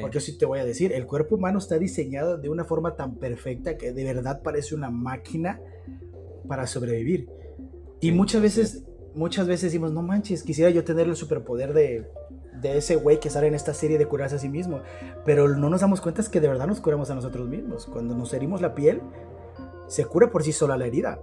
Porque 0.00 0.20
sí 0.20 0.36
te 0.36 0.46
voy 0.46 0.58
a 0.58 0.64
decir, 0.64 0.92
el 0.92 1.06
cuerpo 1.06 1.36
humano 1.36 1.58
está 1.58 1.78
diseñado 1.78 2.38
de 2.38 2.48
una 2.48 2.64
forma 2.64 2.96
tan 2.96 3.16
perfecta 3.16 3.76
que 3.76 3.92
de 3.92 4.04
verdad 4.04 4.42
parece 4.42 4.74
una 4.74 4.90
máquina 4.90 5.60
para 6.48 6.66
sobrevivir. 6.66 7.28
Y 8.00 8.12
muchas 8.12 8.42
veces, 8.42 8.84
muchas 9.14 9.46
veces 9.46 9.64
decimos, 9.64 9.92
no 9.92 10.02
manches, 10.02 10.42
quisiera 10.42 10.70
yo 10.70 10.84
tener 10.84 11.06
el 11.06 11.16
superpoder 11.16 11.72
de, 11.72 12.06
de 12.60 12.76
ese 12.76 12.96
güey 12.96 13.20
que 13.20 13.30
sale 13.30 13.46
en 13.46 13.54
esta 13.54 13.74
serie 13.74 13.98
de 13.98 14.06
curarse 14.06 14.36
a 14.36 14.38
sí 14.38 14.48
mismo. 14.48 14.80
Pero 15.24 15.48
no 15.48 15.70
nos 15.70 15.80
damos 15.80 16.00
cuenta 16.00 16.20
es 16.20 16.28
que 16.28 16.40
de 16.40 16.48
verdad 16.48 16.66
nos 16.66 16.80
curamos 16.80 17.10
a 17.10 17.14
nosotros 17.14 17.48
mismos. 17.48 17.86
Cuando 17.86 18.14
nos 18.14 18.32
herimos 18.34 18.60
la 18.60 18.74
piel, 18.74 19.02
se 19.86 20.04
cura 20.04 20.30
por 20.30 20.42
sí 20.42 20.52
sola 20.52 20.76
la 20.76 20.86
herida. 20.86 21.20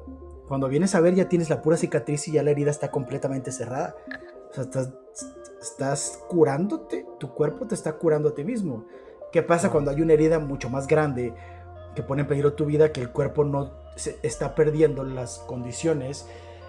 Cuando 0.48 0.68
vienes 0.68 0.94
a 0.96 1.02
ver 1.02 1.16
ya 1.16 1.28
tienes 1.28 1.50
la 1.50 1.62
pura 1.62 1.78
cicatriz 1.78 2.28
y 2.28 2.34
ya 2.34 2.44
la 2.44 2.52
herida 2.52 2.72
está 2.72 2.92
completamente 2.92 3.52
cerrada. 3.52 3.96
O 4.52 4.54
sea, 4.54 4.64
estás, 4.64 4.94
estás 5.66 6.24
curándote, 6.28 7.06
tu 7.20 7.34
cuerpo 7.34 7.66
te 7.66 7.76
está 7.76 7.94
curando 7.94 8.30
a 8.30 8.36
ti 8.36 8.44
mismo. 8.44 8.86
¿Qué 9.32 9.42
pasa 9.42 9.72
cuando 9.72 9.92
hay 9.92 10.02
una 10.02 10.14
herida 10.14 10.40
mucho 10.40 10.70
más 10.70 10.88
grande 10.88 11.34
que 11.96 12.04
pone 12.04 12.22
en 12.22 12.28
peligro 12.28 12.54
tu 12.54 12.66
vida, 12.66 12.92
que 12.92 13.02
el 13.02 13.12
cuerpo 13.12 13.44
no 13.44 13.72
se 13.96 14.18
está 14.22 14.54
perdiendo 14.56 15.04
las 15.04 15.40
condiciones 15.40 16.28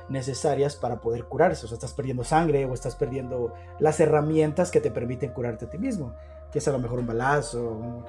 necesarias 0.09 0.77
para 0.77 1.01
poder 1.01 1.25
curarse? 1.25 1.67
O 1.67 1.69
sea, 1.69 1.77
estás 1.77 1.93
perdiendo 1.93 2.25
sangre 2.25 2.65
o 2.65 2.73
estás 2.73 2.97
perdiendo 2.97 3.53
las 3.79 4.01
herramientas 4.01 4.71
que 4.71 4.81
te 4.81 4.91
permiten 4.91 5.33
curarte 5.33 5.67
a 5.67 5.71
ti 5.71 5.79
mismo, 5.79 6.15
que 6.51 6.59
es 6.59 6.67
a 6.67 6.73
lo 6.73 6.79
mejor 6.79 6.99
un 6.99 7.07
balazo, 7.07 8.05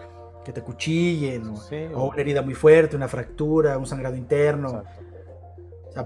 que 0.45 0.54
te 0.54 0.62
cuchillen, 0.62 1.54
o, 1.93 2.08
una 2.08 2.21
herida 2.21 2.41
muy 2.41 2.54
fuerte, 2.54 2.95
una 2.95 3.10
fractura, 3.10 3.78
un 3.78 3.86
sangrado 3.86 4.15
interno. 4.15 4.84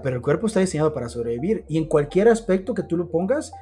Pero 0.00 0.16
el 0.16 0.22
cuerpo 0.22 0.46
está 0.46 0.60
diseñado 0.60 0.94
para 0.94 1.08
sobrevivir 1.08 1.64
y 1.68 1.76
en 1.76 1.86
cualquier 1.86 2.28
aspecto 2.28 2.72
que 2.72 2.82
tú 2.84 2.96
lo 2.96 3.08
pongas, 3.08 3.52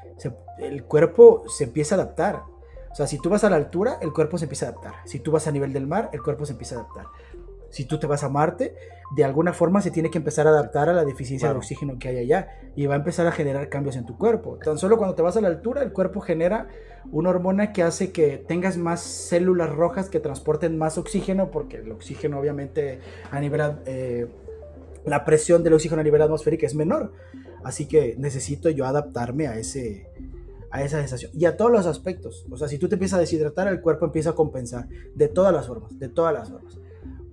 el 0.59 0.85
cuerpo 0.85 1.43
se 1.49 1.65
empieza 1.65 1.97
a 1.97 1.99
adaptar. 1.99 2.43
O 2.93 2.95
sea, 2.95 3.07
si 3.07 3.19
tú 3.19 3.31
vas 3.31 3.45
a 3.45 3.51
la 3.51 3.57
altura, 3.57 3.99
el 4.01 4.13
cuerpo 4.13 4.37
se 4.37 4.45
empieza 4.45 4.67
a 4.67 4.69
adaptar. 4.71 4.95
Si 5.05 5.21
tú 5.21 5.33
vas 5.33 5.47
a 5.47 5.53
nivel 5.53 5.73
del 5.73 5.87
mar, 5.87 6.11
el 6.13 6.23
cuerpo 6.23 6.45
se 6.45 6.53
empieza 6.53 6.77
a 6.77 6.81
adaptar. 6.81 7.07
Si 7.71 7.85
tú 7.85 7.99
te 7.99 8.07
vas 8.07 8.25
a 8.25 8.29
Marte, 8.29 8.75
de 9.15 9.25
alguna 9.25 9.53
forma 9.53 9.81
se 9.81 9.91
tiene 9.91 10.11
que 10.11 10.19
empezar 10.19 10.47
a 10.47 10.51
adaptar 10.51 10.89
a 10.89 10.93
la 10.93 11.05
deficiencia 11.05 11.49
de 11.49 11.57
oxígeno 11.57 11.99
que 11.99 12.09
hay 12.09 12.19
allá 12.19 12.49
y 12.75 12.87
va 12.87 12.95
a 12.95 12.99
empezar 12.99 13.27
a 13.27 13.33
generar 13.33 13.69
cambios 13.69 13.97
en 13.97 14.07
tu 14.07 14.19
cuerpo. 14.19 14.59
Tan 14.63 14.77
solo 14.77 14.99
cuando 14.99 15.15
te 15.15 15.23
vas 15.23 15.37
a 15.37 15.41
la 15.41 15.49
altura, 15.49 15.83
el 15.83 15.93
cuerpo 15.93 16.21
genera 16.21 16.69
una 17.13 17.31
hormona 17.31 17.73
que 17.73 17.83
hace 17.83 18.13
que 18.13 18.39
tengas 18.39 18.77
más 18.77 19.01
células 19.01 19.71
rojas 19.71 20.11
que 20.11 20.21
transporten 20.21 20.77
más 20.79 20.99
oxígeno, 20.99 21.51
porque 21.51 21.79
el 21.79 21.93
oxígeno 21.93 22.39
obviamente 22.39 23.01
a 23.31 23.41
nivel... 23.41 23.61
Eh, 23.87 24.27
la 25.05 25.25
presión 25.25 25.63
del 25.63 25.75
oxígeno 25.75 26.01
a 26.01 26.05
nivel 26.05 26.23
atmosférico 26.23 26.67
es 26.67 26.75
menor. 26.75 27.13
Así 27.63 27.87
que 27.87 28.15
necesito 28.19 28.71
yo 28.71 28.87
adaptarme 28.87 29.47
a 29.47 29.59
ese, 29.59 30.07
a 30.71 30.83
esa 30.83 30.99
sensación. 30.99 31.31
Y 31.35 31.45
a 31.45 31.57
todos 31.57 31.71
los 31.71 31.87
aspectos. 31.87 32.47
O 32.51 32.57
sea, 32.57 32.69
si 32.69 32.79
tú 32.79 32.89
te 32.89 32.95
empiezas 32.95 33.19
a 33.19 33.21
deshidratar, 33.21 33.69
el 33.69 33.81
cuerpo 33.81 34.07
empieza 34.07 34.31
a 34.31 34.35
compensar 34.35 34.89
de 35.15 35.29
todas 35.29 35.53
las 35.53 35.67
formas, 35.67 35.99
de 35.99 36.09
todas 36.09 36.33
las 36.33 36.51
formas. 36.51 36.79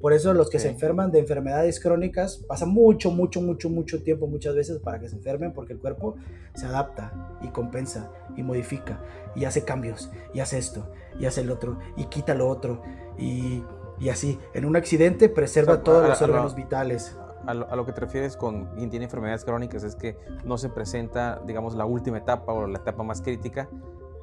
Por 0.01 0.13
eso 0.13 0.33
los 0.33 0.49
que 0.49 0.59
se 0.59 0.69
enferman 0.69 1.11
de 1.11 1.19
enfermedades 1.19 1.79
crónicas 1.79 2.37
pasan 2.47 2.69
mucho, 2.69 3.09
mucho, 3.09 3.41
mucho, 3.41 3.67
mucho 3.67 4.03
tiempo 4.03 4.27
muchas 4.27 4.53
veces 4.55 4.77
para 4.77 4.99
que 4.99 5.09
se 5.09 5.15
enfermen 5.15 5.53
porque 5.53 5.73
el 5.73 5.79
cuerpo 5.79 6.15
se 6.53 6.67
adapta 6.67 7.39
y 7.41 7.47
compensa 7.47 8.11
y 8.35 8.43
modifica 8.43 9.01
y 9.35 9.45
hace 9.45 9.63
cambios 9.63 10.11
y 10.35 10.39
hace 10.39 10.59
esto 10.59 10.91
y 11.19 11.25
hace 11.25 11.41
el 11.41 11.49
otro 11.49 11.79
y 11.95 12.05
quita 12.05 12.35
lo 12.35 12.47
otro 12.47 12.83
y, 13.17 13.63
y 13.99 14.09
así. 14.09 14.37
En 14.53 14.65
un 14.65 14.75
accidente 14.75 15.29
preserva 15.29 15.81
todos 15.81 16.07
los 16.07 16.21
órganos 16.21 16.55
vitales 16.55 17.17
a 17.47 17.53
lo, 17.53 17.85
que 17.85 17.93
te 17.93 18.01
refieres 18.01 18.35
con 18.35 18.65
quien 18.75 18.89
tiene 18.89 19.05
enfermedades 19.05 19.45
crónicas 19.45 19.83
es 19.83 19.95
que 19.95 20.17
no 20.43 20.57
se 20.57 20.69
presenta, 20.69 21.41
digamos, 21.45 21.75
la 21.75 21.85
última 21.85 22.17
etapa 22.17 22.51
o 22.51 22.67
la 22.67 22.77
etapa 22.77 23.03
más 23.03 23.21
crítica 23.21 23.69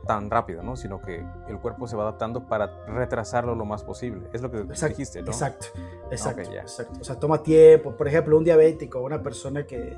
tan 0.06 0.30
rápido, 0.30 0.62
¿no? 0.62 0.76
Sino 0.76 1.00
que 1.00 1.24
el 1.48 1.58
cuerpo 1.58 1.88
se 1.88 1.96
va 1.96 2.02
adaptando 2.02 2.46
para 2.46 2.84
retrasarlo 2.86 3.54
lo 3.54 3.64
más 3.64 3.82
posible. 3.82 4.28
Es 4.32 4.42
lo 4.42 4.50
que 4.50 4.62
dijiste, 4.62 5.22
¿no? 5.22 5.28
Exacto, 5.28 5.66
exacto, 6.10 6.50
exacto. 6.52 7.00
O 7.00 7.04
sea, 7.04 7.18
toma 7.18 7.42
tiempo. 7.42 7.96
Por 7.96 8.06
ejemplo, 8.06 8.36
un 8.36 8.44
diabético, 8.44 9.00
una 9.00 9.22
persona 9.22 9.66
que, 9.66 9.96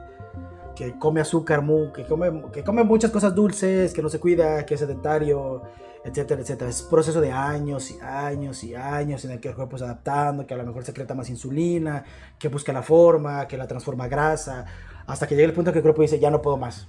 que 0.76 0.98
come 0.98 1.20
azúcar, 1.20 1.64
que 1.92 2.04
come, 2.04 2.44
que 2.52 2.62
come 2.62 2.84
muchas 2.84 3.10
cosas 3.10 3.34
dulces, 3.34 3.92
que 3.92 4.02
no 4.02 4.08
se 4.08 4.20
cuida, 4.20 4.64
que 4.64 4.74
es 4.74 4.80
sedentario, 4.80 5.62
etcétera, 6.06 6.40
etcétera. 6.40 6.70
Es 6.70 6.82
un 6.82 6.90
proceso 6.90 7.20
de 7.20 7.32
años 7.32 7.90
y 7.90 7.98
años 8.00 8.62
y 8.62 8.74
años 8.74 9.24
en 9.24 9.32
el 9.32 9.40
que 9.40 9.48
el 9.48 9.54
cuerpo 9.54 9.76
se 9.76 9.84
adaptando, 9.84 10.46
que 10.46 10.54
a 10.54 10.56
lo 10.56 10.64
mejor 10.64 10.84
secreta 10.84 11.14
más 11.14 11.28
insulina, 11.28 12.04
que 12.38 12.48
busca 12.48 12.72
la 12.72 12.82
forma, 12.82 13.46
que 13.48 13.56
la 13.56 13.66
transforma 13.66 14.04
a 14.04 14.08
grasa, 14.08 14.64
hasta 15.06 15.26
que 15.26 15.34
llega 15.34 15.48
el 15.48 15.52
punto 15.52 15.70
en 15.70 15.72
que 15.72 15.78
el 15.80 15.82
cuerpo 15.82 16.02
dice, 16.02 16.20
ya 16.20 16.30
no 16.30 16.40
puedo 16.40 16.56
más. 16.56 16.88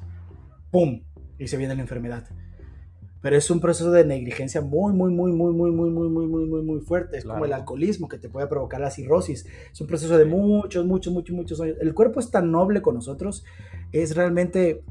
¡Pum! 0.71 1.01
Y 1.39 1.47
se 1.47 1.57
viene 1.57 1.75
la 1.75 1.81
enfermedad. 1.81 2.25
Pero 3.21 3.35
es 3.35 3.49
un 3.49 3.59
proceso 3.59 3.89
de 3.91 4.05
negligencia 4.05 4.61
muy, 4.61 4.93
muy, 4.93 5.11
muy, 5.11 5.31
muy, 5.31 5.51
muy, 5.51 5.71
muy, 5.71 5.89
muy, 5.89 6.09
muy, 6.09 6.27
muy, 6.27 6.45
muy, 6.45 6.61
muy 6.61 6.79
fuerte. 6.81 7.17
Es 7.17 7.25
como 7.25 7.45
el 7.45 7.53
alcoholismo 7.53 8.07
que 8.07 8.19
te 8.19 8.29
puede 8.29 8.45
provocar 8.47 8.79
la 8.79 8.91
cirrosis. 8.91 9.47
Es 9.71 9.81
un 9.81 9.87
proceso 9.87 10.17
de 10.17 10.25
muchos, 10.25 10.85
muchos, 10.85 11.11
muchos, 11.11 11.35
muchos 11.35 11.59
años. 11.59 11.77
El 11.81 11.95
cuerpo 11.95 12.19
es 12.19 12.29
tan 12.29 12.51
noble 12.51 12.83
con 12.83 12.93
nosotros. 12.93 13.43
Es 13.91 14.15
realmente 14.15 14.83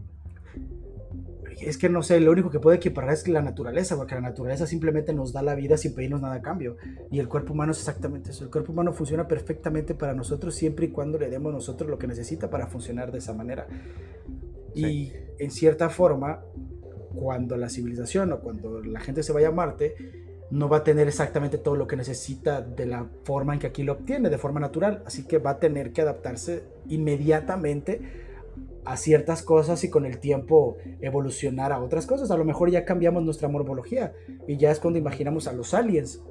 es 1.61 1.79
que 1.79 1.89
no 1.89 2.03
sé, 2.03 2.21
lo 2.21 2.33
único 2.33 2.51
que 2.51 2.61
puede 2.61 2.77
equiparar 2.77 3.15
es 3.15 3.27
la 3.29 3.41
naturaleza, 3.41 3.97
porque 3.97 4.15
la 4.15 4.21
naturaleza 4.21 4.67
simplemente 4.67 5.15
nos 5.15 5.33
da 5.33 5.43
la 5.43 5.55
vida 5.55 5.77
sin 5.79 5.95
pedirnos 5.95 6.21
nada 6.21 6.35
a 6.35 6.43
cambio. 6.43 6.77
Y 7.11 7.19
el 7.19 7.29
cuerpo 7.29 7.55
humano 7.55 7.73
es 7.73 7.79
exactamente 7.79 8.31
eso. 8.31 8.45
El 8.45 8.51
cuerpo 8.51 8.73
humano 8.73 8.93
funciona 8.93 9.27
perfectamente 9.27 9.95
para 9.95 10.13
nosotros 10.15 10.55
siempre 10.55 10.87
y 10.87 10.91
cuando 10.91 11.19
le 11.19 11.31
demos 11.31 11.53
nosotros 11.53 11.89
lo 11.89 11.99
que 11.99 12.07
necesita 12.07 12.51
para 12.51 12.67
funcionar 12.67 13.11
de 13.11 13.19
esa 13.19 13.33
manera. 13.33 13.67
Y 14.75 15.13
en 15.39 15.51
cierta 15.51 15.89
forma, 15.89 16.43
cuando 17.15 17.57
la 17.57 17.71
civilización 17.71 18.33
o 18.33 18.41
cuando 18.41 18.83
la 18.83 19.01
gente 19.01 19.23
se 19.23 19.33
vaya 19.33 19.49
a 19.49 19.53
Marte, 19.53 19.95
no 20.51 20.69
va 20.69 20.79
a 20.79 20.85
tener 20.85 21.09
exactamente 21.09 21.59
todo 21.59 21.75
lo 21.75 21.87
que 21.87 21.97
necesita 21.97 22.61
de 22.61 22.87
la 22.87 23.07
forma 23.25 23.55
en 23.55 23.61
que 23.61 23.67
aquí 23.67 23.83
lo 23.83 23.93
obtiene, 23.93 24.29
de 24.29 24.39
forma 24.39 24.61
natural. 24.61 25.03
Así 25.07 25.27
que 25.27 25.39
va 25.39 25.53
a 25.53 25.59
tener 25.59 25.93
que 25.93 26.03
adaptarse 26.03 26.65
inmediatamente 26.89 28.26
a 28.87 28.97
ciertas 28.97 29.43
cosas 29.43 29.83
y 29.85 29.91
con 29.91 30.07
el 30.07 30.19
tiempo 30.19 30.77
evolucionar 31.01 31.73
a 31.73 31.81
otras 31.81 32.07
cosas. 32.07 32.31
A 32.31 32.37
lo 32.37 32.45
mejor 32.45 32.71
ya 32.71 32.85
cambiamos 32.85 33.23
nuestra 33.23 33.49
morfología 33.49 34.15
y 34.47 34.57
ya 34.57 34.71
es 34.71 34.81
cuando 34.81 34.99
imaginamos 34.99 35.49
a 35.49 35.53
los 35.53 35.75
aliens. 35.75 36.23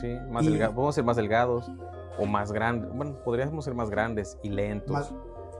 Sí, 0.00 0.16
más 0.30 0.44
delgados. 0.44 0.74
Podemos 0.74 0.94
ser 0.94 1.04
más 1.04 1.16
delgados 1.16 1.70
o 2.18 2.26
más 2.26 2.52
grandes. 2.52 2.90
Bueno, 2.92 3.22
podríamos 3.22 3.64
ser 3.64 3.74
más 3.74 3.90
grandes 3.90 4.38
y 4.42 4.48
lentos. 4.48 5.12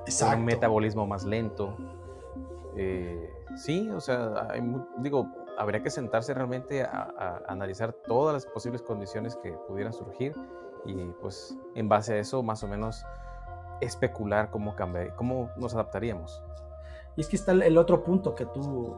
exacto. 0.07 0.39
Un 0.39 0.45
metabolismo 0.45 1.07
más 1.07 1.25
lento. 1.25 1.77
Eh, 2.77 3.31
sí, 3.57 3.89
o 3.91 4.01
sea, 4.01 4.49
digo, 4.99 5.29
habría 5.57 5.83
que 5.83 5.91
sentarse 5.91 6.33
realmente 6.35 6.83
a 6.83 7.43
analizar 7.47 7.93
todas 7.93 8.33
las 8.33 8.47
posibles 8.47 8.83
condiciones 8.83 9.37
que 9.37 9.53
pudieran 9.69 9.93
surgir 9.93 10.35
y 10.85 10.95
pues 11.21 11.57
en 11.75 11.89
base 11.89 12.15
a 12.15 12.19
eso 12.19 12.43
más 12.43 12.63
o 12.63 12.69
menos 12.69 13.05
especular 13.81 14.51
cómo, 14.51 14.75
cambia, 14.75 15.15
cómo 15.17 15.51
nos 15.57 15.75
adaptaríamos. 15.75 16.43
Y 17.17 17.21
es 17.21 17.29
que 17.29 17.37
está 17.37 17.53
el 17.53 17.77
otro 17.79 18.05
punto 18.05 18.35
que 18.35 18.47
tú, 18.47 18.97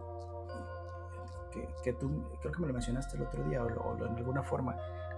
que, 1.82 1.92
tú, 1.92 2.22
creo 2.40 2.52
que 2.52 2.60
me 2.60 2.66
lo 2.68 2.72
mencionaste 2.72 3.16
el 3.16 3.22
otro 3.22 3.42
día 3.44 3.64
o, 3.64 3.96
en 3.96 4.16
alguna 4.16 4.42
forma, 4.42 4.76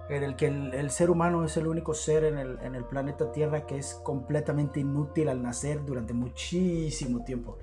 en 0.08 0.22
el 0.22 0.36
que 0.36 0.46
el, 0.46 0.90
ser 0.90 1.10
humano 1.10 1.44
es 1.44 1.56
el 1.56 1.66
único 1.66 1.94
ser 1.94 2.24
en 2.24 2.38
el, 2.38 2.58
en 2.62 2.74
el, 2.74 2.84
planeta 2.84 3.30
Tierra 3.32 3.66
que 3.66 3.78
es 3.78 3.94
completamente 4.02 4.80
inútil 4.80 5.28
al 5.28 5.42
nacer 5.42 5.84
durante 5.84 6.12
muchísimo 6.12 7.24
tiempo. 7.24 7.58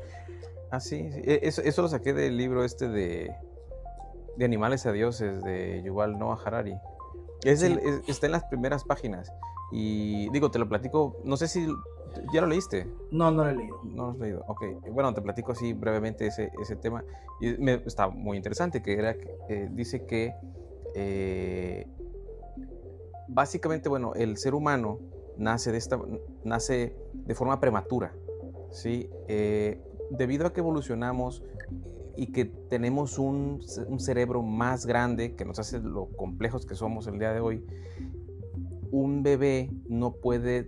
Ah, 0.71 0.79
sí, 0.79 1.09
e, 1.13 1.39
Eso, 1.43 1.61
eso, 1.61 1.81
lo 1.81 1.87
saqué 1.87 2.13
del 2.13 2.37
libro 2.37 2.63
este 2.63 2.87
de, 2.87 3.35
de 4.37 4.45
Animales 4.45 4.85
a 4.85 4.91
Dioses 4.91 5.43
de 5.43 5.81
Yuval 5.83 6.17
Noah 6.17 6.39
Harari. 6.43 6.75
Es 7.43 7.61
está 7.63 8.25
en 8.25 8.33
las 8.33 8.43
primeras 8.45 8.83
páginas. 8.83 9.31
Y 9.71 10.29
digo, 10.29 10.49
te 10.51 10.59
lo 10.59 10.67
platico, 10.67 11.17
no 11.23 11.37
sé 11.37 11.47
si 11.47 11.67
ya 12.33 12.41
lo 12.41 12.47
leíste. 12.47 12.87
No, 13.11 13.31
no 13.31 13.43
lo 13.43 13.49
he 13.49 13.55
leído. 13.55 13.81
No 13.83 14.05
lo 14.05 14.11
has 14.11 14.19
leído, 14.19 14.43
ok. 14.47 14.63
Bueno, 14.91 15.13
te 15.13 15.21
platico 15.21 15.51
así 15.51 15.73
brevemente 15.73 16.27
ese, 16.27 16.51
ese 16.61 16.75
tema. 16.75 17.03
Y 17.39 17.57
me, 17.57 17.73
está 17.85 18.07
muy 18.09 18.37
interesante, 18.37 18.81
que 18.81 18.93
era, 18.93 19.15
eh, 19.49 19.69
dice 19.71 20.05
que 20.05 20.33
eh, 20.95 21.87
básicamente, 23.27 23.89
bueno, 23.89 24.13
el 24.15 24.37
ser 24.37 24.53
humano 24.55 24.99
nace 25.37 25.71
de, 25.71 25.77
esta, 25.77 25.99
nace 26.43 26.95
de 27.13 27.35
forma 27.35 27.59
prematura, 27.59 28.13
¿sí? 28.71 29.09
Eh, 29.27 29.81
debido 30.11 30.47
a 30.47 30.53
que 30.53 30.59
evolucionamos 30.59 31.43
y 32.17 32.31
que 32.31 32.45
tenemos 32.45 33.17
un, 33.17 33.61
un, 33.87 33.99
cerebro 33.99 34.41
más 34.41 34.85
grande 34.85 35.35
que 35.35 35.45
nos 35.45 35.59
hace 35.59 35.79
lo 35.79 36.07
complejos 36.17 36.65
que 36.65 36.75
somos 36.75 37.07
el 37.07 37.17
día 37.19 37.31
de 37.31 37.39
hoy, 37.39 37.63
un 38.91 39.23
bebé 39.23 39.71
no 39.87 40.13
puede 40.13 40.67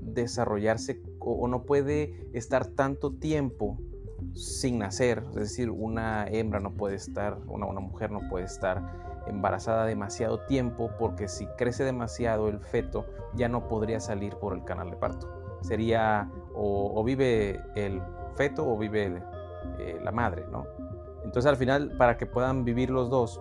desarrollarse 0.00 1.02
o, 1.20 1.46
no 1.48 1.64
puede 1.64 2.28
estar 2.32 2.66
tanto 2.66 3.12
tiempo 3.12 3.78
sin 4.34 4.78
nacer, 4.78 5.24
es 5.30 5.34
decir, 5.34 5.70
una 5.70 6.26
hembra 6.26 6.60
no 6.60 6.72
puede 6.72 6.96
estar, 6.96 7.38
una, 7.46 7.66
mujer 7.80 8.10
no 8.10 8.20
puede 8.28 8.46
estar 8.46 9.22
embarazada 9.26 9.84
demasiado 9.84 10.40
tiempo 10.46 10.90
porque 10.98 11.28
si 11.28 11.46
crece 11.58 11.84
demasiado 11.84 12.48
el 12.48 12.60
feto 12.60 13.04
ya 13.34 13.48
no 13.48 13.68
podría 13.68 14.00
salir 14.00 14.36
por 14.36 14.54
el 14.54 14.64
canal 14.64 14.90
de 14.90 14.96
parto. 14.96 15.28
Sería 15.60 16.30
o, 16.54 17.02
vive 17.04 17.60
el 17.74 18.00
feto 18.36 18.66
o 18.66 18.78
vive 18.78 19.22
eh, 19.78 19.98
la 20.02 20.12
madre, 20.12 20.46
¿no? 20.50 20.64
Entonces 21.24 21.46
al 21.46 21.56
final 21.56 21.96
para 21.98 22.16
que 22.16 22.26
puedan 22.26 22.64
vivir 22.64 22.90
los 22.90 23.10
dos 23.10 23.40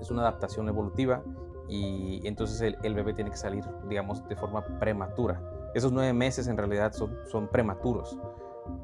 es 0.00 0.10
una 0.10 0.22
adaptación 0.22 0.68
evolutiva 0.68 1.22
y 1.68 2.26
entonces 2.26 2.74
el, 2.82 2.94
bebé 2.94 3.12
tiene 3.12 3.30
que 3.30 3.36
salir, 3.36 3.64
digamos, 3.88 4.26
de 4.26 4.36
forma 4.36 4.64
prematura. 4.78 5.40
Esos 5.74 5.92
nueve 5.92 6.12
meses 6.14 6.48
en 6.48 6.56
realidad 6.56 6.92
son, 6.92 7.18
son 7.26 7.48
prematuros. 7.48 8.18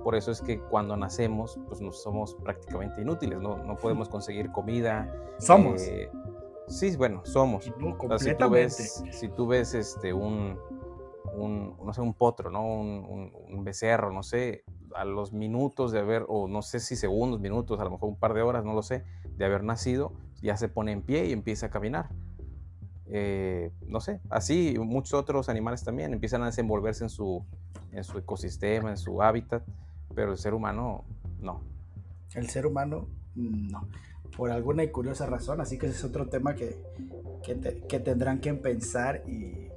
Por 0.03 0.14
eso 0.14 0.31
es 0.31 0.40
que 0.42 0.61
cuando 0.61 0.97
nacemos, 0.97 1.59
pues 1.66 1.81
nos 1.81 2.03
somos 2.03 2.35
prácticamente 2.35 3.01
inútiles, 3.01 3.40
no, 3.40 3.57
no 3.57 3.77
podemos 3.77 4.09
conseguir 4.09 4.53
comida. 4.53 5.11
Somos. 5.38 5.83
Eh, 5.83 6.11
sí, 6.68 6.94
bueno, 6.97 7.23
somos. 7.25 7.64
si 8.18 8.35
tú 8.35 8.51
ves, 8.51 9.03
si 9.12 9.29
tú 9.29 9.47
ves 9.47 9.75
este, 9.75 10.12
un, 10.12 10.59
un, 11.35 11.77
no 11.83 11.92
sé, 11.94 12.03
un 12.03 12.14
potro, 12.14 12.51
¿no? 12.51 12.66
Un, 12.66 13.33
un, 13.49 13.64
becerro, 13.64 14.12
no 14.12 14.23
sé, 14.23 14.64
a 14.94 15.07
los 15.07 15.33
minutos 15.33 15.90
de 15.90 16.01
haber, 16.01 16.27
o 16.29 16.49
no 16.49 16.61
sé 16.61 16.81
si 16.81 16.97
segundos, 16.97 17.40
minutos, 17.40 17.81
a 17.81 17.85
lo 17.85 17.90
mejor 17.90 18.11
un 18.11 18.18
par 18.18 18.35
de 18.35 18.42
horas, 18.42 18.64
no 18.64 18.75
lo 18.75 18.83
sé, 18.83 19.05
de 19.37 19.44
haber 19.44 19.64
nacido, 19.64 20.12
ya 20.42 20.57
se 20.59 20.68
pone 20.68 20.92
en 20.92 21.03
pie 21.03 21.27
y 21.27 21.33
empieza 21.33 21.66
a 21.66 21.70
caminar. 21.70 22.11
Eh, 23.07 23.71
no 23.87 24.01
sé, 24.01 24.21
así 24.31 24.77
muchos 24.79 25.21
otros 25.21 25.49
animales 25.49 25.85
también 25.85 26.14
empiezan 26.14 26.43
a 26.43 26.47
desenvolverse 26.47 27.05
en 27.05 27.11
su, 27.11 27.45
en 27.93 28.03
su 28.03 28.19
ecosistema, 28.19 28.90
en 28.90 28.97
su 28.97 29.23
hábitat, 29.23 29.62
pero 30.14 30.33
el 30.33 30.38
ser 30.38 30.55
humano 30.55 31.05
no. 31.40 31.61
El 32.35 32.49
ser 32.49 32.67
humano 32.67 33.07
no, 33.35 33.88
por 34.37 34.51
alguna 34.51 34.90
curiosa 34.90 35.27
razón, 35.27 35.61
así 35.61 35.79
que 35.79 35.87
ese 35.87 35.97
es 35.97 36.05
otro 36.05 36.29
tema 36.29 36.55
que, 36.55 36.79
que, 37.43 38.01
tendrán 38.01 38.40
que 38.40 38.55
pensar 38.55 39.23
y, 39.29 39.69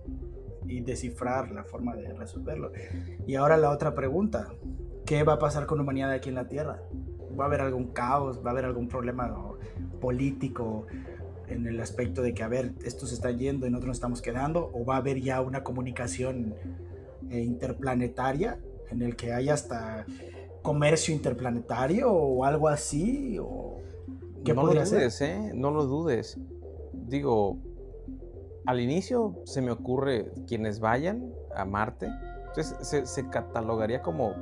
y 0.66 0.80
descifrar 0.82 1.52
la 1.52 1.64
forma 1.64 1.96
de 1.96 2.14
resolverlo. 2.14 2.72
Y 3.28 3.36
ahora 3.36 3.58
la 3.58 3.72
otra 3.72 3.94
pregunta, 3.94 4.54
¿qué 5.06 5.24
va 5.24 5.34
a 5.34 5.40
pasar 5.40 5.66
con 5.66 5.78
la 5.78 5.84
humanidad 5.84 6.12
aquí 6.12 6.30
en 6.30 6.36
la 6.36 6.48
Tierra? 6.48 6.82
¿Va 7.38 7.44
a 7.44 7.48
haber 7.48 7.62
algún 7.62 7.88
caos? 7.88 8.42
¿Va 8.44 8.50
a 8.50 8.52
haber 8.54 8.66
algún 8.66 8.88
problema 8.88 9.32
político 10.00 10.88
en 11.48 11.68
el 11.68 11.80
aspecto 11.80 12.22
de 12.22 12.34
que, 12.34 12.44
a 12.44 12.48
ver, 12.48 12.74
estos 12.84 13.12
están 13.12 13.38
yendo 13.38 13.66
y 13.66 13.70
nosotros 13.70 13.88
nos 13.90 13.98
estamos 13.98 14.22
quedando? 14.22 14.70
¿O 14.74 14.86
va 14.86 14.96
a 14.96 14.98
haber 14.98 15.22
ya 15.22 15.42
una 15.42 15.64
comunicación 15.64 16.56
eh, 17.30 17.42
interplanetaria 17.42 18.60
en 18.90 19.02
el 19.02 19.16
que 19.16 19.34
haya 19.34 19.54
hasta 19.54 20.06
comercio 20.62 21.14
interplanetario 21.14 22.12
o 22.12 22.44
algo 22.44 22.68
así? 22.68 23.38
¿O 23.40 23.80
¿Qué 24.44 24.54
no 24.54 24.66
lo 24.66 24.74
dudes, 24.74 25.22
¿eh? 25.22 25.52
No 25.54 25.72
lo 25.72 25.86
dudes. 25.86 26.38
Digo, 26.94 27.58
al 28.66 28.82
inicio 28.82 29.36
se 29.46 29.62
me 29.62 29.72
ocurre 29.72 30.32
quienes 30.46 30.80
vayan 30.80 31.34
a 31.56 31.66
Marte, 31.66 32.10
entonces 32.48 33.10
se, 33.10 33.30
catalogaría 33.30 34.02
como 34.02 34.34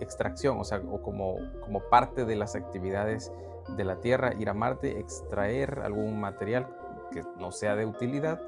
extracción, 0.00 0.58
o 0.58 0.64
sea, 0.64 0.78
o 0.78 1.02
como, 1.02 1.36
como 1.60 1.80
parte 1.90 2.24
de 2.24 2.36
las 2.36 2.54
actividades 2.54 3.32
de 3.76 3.84
la 3.84 3.96
Tierra, 3.96 4.34
ir 4.34 4.48
a 4.48 4.54
Marte, 4.54 4.98
extraer 4.98 5.80
algún 5.84 6.20
material 6.20 6.66
que 7.10 7.22
no 7.38 7.52
sea 7.52 7.76
de 7.76 7.86
utilidad 7.86 8.40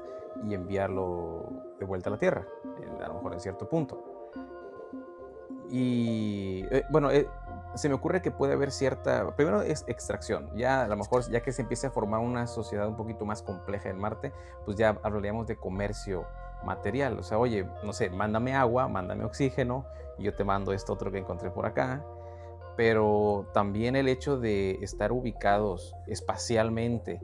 y 0.43 0.53
enviarlo 0.53 1.45
de 1.79 1.85
vuelta 1.85 2.09
a 2.09 2.11
la 2.11 2.17
Tierra, 2.17 2.45
a 3.03 3.07
lo 3.07 3.13
mejor 3.15 3.33
en 3.33 3.39
cierto 3.39 3.67
punto. 3.67 4.31
Y 5.69 6.65
eh, 6.71 6.83
bueno, 6.89 7.09
eh, 7.11 7.27
se 7.75 7.89
me 7.89 7.95
ocurre 7.95 8.21
que 8.21 8.31
puede 8.31 8.53
haber 8.53 8.71
cierta, 8.71 9.35
primero 9.35 9.61
es 9.61 9.83
extracción, 9.87 10.49
ya 10.55 10.83
a 10.83 10.87
lo 10.87 10.95
mejor 10.95 11.29
ya 11.29 11.41
que 11.41 11.51
se 11.51 11.63
empiece 11.63 11.87
a 11.87 11.91
formar 11.91 12.19
una 12.19 12.47
sociedad 12.47 12.87
un 12.87 12.95
poquito 12.95 13.25
más 13.25 13.41
compleja 13.41 13.89
en 13.89 13.97
Marte, 13.97 14.31
pues 14.63 14.77
ya 14.77 14.97
hablaríamos 15.03 15.47
de 15.47 15.57
comercio 15.57 16.25
material, 16.63 17.19
o 17.19 17.23
sea, 17.23 17.37
oye, 17.37 17.67
no 17.83 17.93
sé, 17.93 18.09
mándame 18.09 18.55
agua, 18.55 18.87
mándame 18.87 19.23
oxígeno, 19.23 19.85
y 20.17 20.23
yo 20.23 20.35
te 20.35 20.43
mando 20.43 20.71
esto 20.71 20.93
otro 20.93 21.11
que 21.11 21.17
encontré 21.17 21.51
por 21.51 21.65
acá, 21.65 22.03
pero 22.75 23.47
también 23.53 23.95
el 23.95 24.07
hecho 24.07 24.37
de 24.37 24.79
estar 24.81 25.11
ubicados 25.11 25.95
espacialmente 26.07 27.21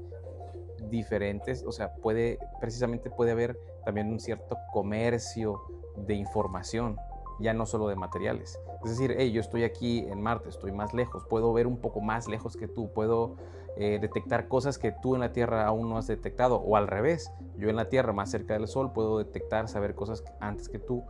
diferentes, 0.90 1.64
o 1.66 1.72
sea, 1.72 1.94
puede, 1.96 2.40
precisamente 2.60 3.10
puede 3.10 3.32
haber 3.32 3.58
también 3.86 4.12
un 4.12 4.20
cierto 4.20 4.58
comercio 4.72 5.62
de 5.96 6.16
información, 6.16 6.98
ya 7.40 7.54
no 7.54 7.66
solo 7.66 7.88
de 7.88 7.96
materiales. 7.96 8.60
Es 8.84 8.92
decir, 8.92 9.16
hey, 9.18 9.32
yo 9.32 9.42
estoy 9.42 9.64
aquí 9.64 10.00
en 10.00 10.22
Marte, 10.22 10.50
estoy 10.50 10.72
más 10.72 10.94
lejos, 10.94 11.26
puedo 11.30 11.54
ver 11.54 11.68
un 11.68 11.78
poco 11.78 12.02
más 12.02 12.28
lejos 12.28 12.56
que 12.56 12.68
tú, 12.68 12.92
puedo 12.92 13.36
eh, 13.78 14.00
detectar 14.02 14.48
cosas 14.48 14.78
que 14.78 14.92
tú 14.92 15.16
en 15.16 15.22
la 15.22 15.32
Tierra 15.32 15.66
aún 15.66 15.90
no 15.90 15.98
has 15.98 16.08
detectado, 16.08 16.58
o 16.58 16.76
al 16.76 16.88
revés, 16.88 17.32
yo 17.58 17.70
en 17.70 17.76
la 17.76 17.90
Tierra 17.90 18.14
más 18.14 18.32
cerca 18.32 18.54
del 18.54 18.68
Sol 18.68 18.92
puedo 18.92 19.18
detectar, 19.18 19.68
saber 19.68 19.96
cosas 19.96 20.24
antes 20.40 20.68
que 20.70 20.80
tú, 20.80 21.04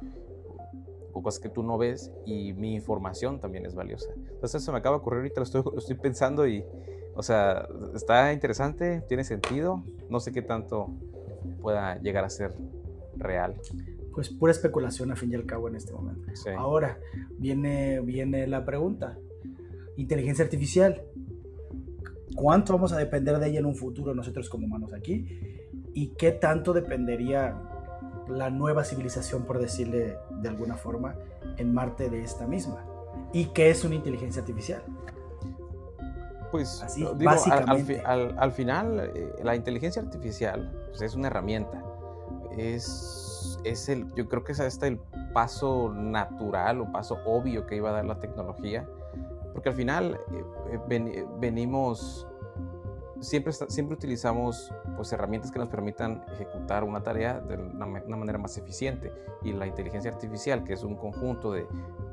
cosas 1.12 1.39
que 1.39 1.50
tú 1.50 1.63
no 1.63 1.78
ves, 1.78 2.12
y 2.26 2.54
mi 2.54 2.76
información 2.76 3.39
también 3.39 3.65
es 3.65 3.76
valiosa. 3.76 4.12
Entonces 4.15 4.62
eso 4.62 4.71
me 4.71 4.80
acaba 4.80 4.95
de 4.95 5.02
ocurrir 5.02 5.19
ahorita, 5.19 5.41
lo 5.41 5.43
estoy, 5.43 5.63
lo 5.63 5.78
estoy 5.78 5.95
pensando 5.95 6.47
y, 6.47 6.63
o 7.15 7.24
sea, 7.24 7.67
está 7.95 8.32
interesante, 8.34 9.04
tiene 9.08 9.24
sentido, 9.24 9.84
no 10.10 10.19
sé 10.19 10.32
qué 10.32 10.41
tanto 10.41 10.89
pueda 11.62 12.00
llegar 12.00 12.24
a 12.24 12.30
ser 12.30 12.54
real 13.17 13.56
pues 14.13 14.30
pura 14.30 14.52
especulación 14.52 15.12
a 15.12 15.15
fin 15.15 15.32
y 15.32 15.36
al 15.36 15.45
cabo 15.45 15.67
en 15.67 15.76
este 15.76 15.93
momento. 15.93 16.28
Ahora 16.58 17.00
viene, 17.38 18.02
viene 18.02 18.47
la 18.47 18.65
pregunta. 18.65 19.17
Inteligencia 19.97 20.43
artificial. 20.43 21.02
¿Cuánto 22.36 22.74
vamos 22.74 22.93
a 22.93 22.97
depender 22.97 23.39
de 23.39 23.50
ella 23.50 23.60
en 23.60 23.65
un 23.65 23.76
futuro 23.76 24.13
nosotros 24.13 24.50
como 24.50 24.65
humanos 24.65 24.93
aquí? 24.93 25.26
¿Y 25.93 26.08
qué 26.17 26.32
tanto 26.32 26.74
dependería 26.74 27.62
la 28.31 28.49
nueva 28.49 28.83
civilización, 28.83 29.43
por 29.43 29.59
decirle 29.59 30.17
de 30.29 30.49
alguna 30.49 30.75
forma, 30.75 31.15
en 31.57 31.73
Marte 31.73 32.09
de 32.09 32.23
esta 32.23 32.47
misma? 32.47 32.85
¿Y 33.33 33.45
qué 33.45 33.69
es 33.69 33.83
una 33.83 33.95
inteligencia 33.95 34.41
artificial? 34.41 34.83
Pues 36.51 36.81
Así, 36.81 37.05
básicamente. 37.23 38.01
Al, 38.01 38.51
final, 38.51 39.11
eh, 39.15 39.33
la 39.43 39.55
inteligencia 39.55 40.01
artificial 40.01 40.71
pues, 40.89 41.01
es 41.01 41.15
una 41.15 41.27
herramienta. 41.27 41.81
Es 42.57 43.31
es 43.63 43.89
el, 43.89 44.13
yo 44.15 44.27
creo 44.27 44.43
que 44.43 44.51
es 44.53 44.59
este 44.59 44.87
el 44.87 44.99
paso 45.33 45.93
natural 45.93 46.81
o 46.81 46.91
paso 46.91 47.19
obvio 47.25 47.65
que 47.65 47.75
iba 47.75 47.89
a 47.89 47.93
dar 47.93 48.05
la 48.05 48.19
tecnología, 48.19 48.87
porque 49.53 49.69
al 49.69 49.75
final 49.75 50.19
eh, 50.71 50.79
eh, 50.89 51.25
venimos, 51.39 52.27
siempre, 53.21 53.53
siempre 53.53 53.95
utilizamos 53.95 54.73
pues, 54.95 55.12
herramientas 55.13 55.51
que 55.51 55.60
nos 55.60 55.69
permitan 55.69 56.23
ejecutar 56.34 56.84
una 56.84 57.01
tarea 57.01 57.39
de 57.39 57.55
una, 57.55 57.86
manera 57.86 58.38
más 58.38 58.57
eficiente 58.57 59.12
y 59.43 59.53
la 59.53 59.67
inteligencia 59.67 60.12
artificial, 60.12 60.63
que 60.63 60.73
es 60.73 60.84
un 60.84 60.95
conjunto 60.95 61.53
de 61.53 61.65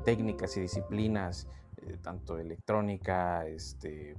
técnicas 0.05 0.55
y 0.57 0.61
disciplinas, 0.61 1.47
eh, 1.77 1.97
tanto 2.01 2.37
electrónica, 2.37 3.45
este, 3.47 4.15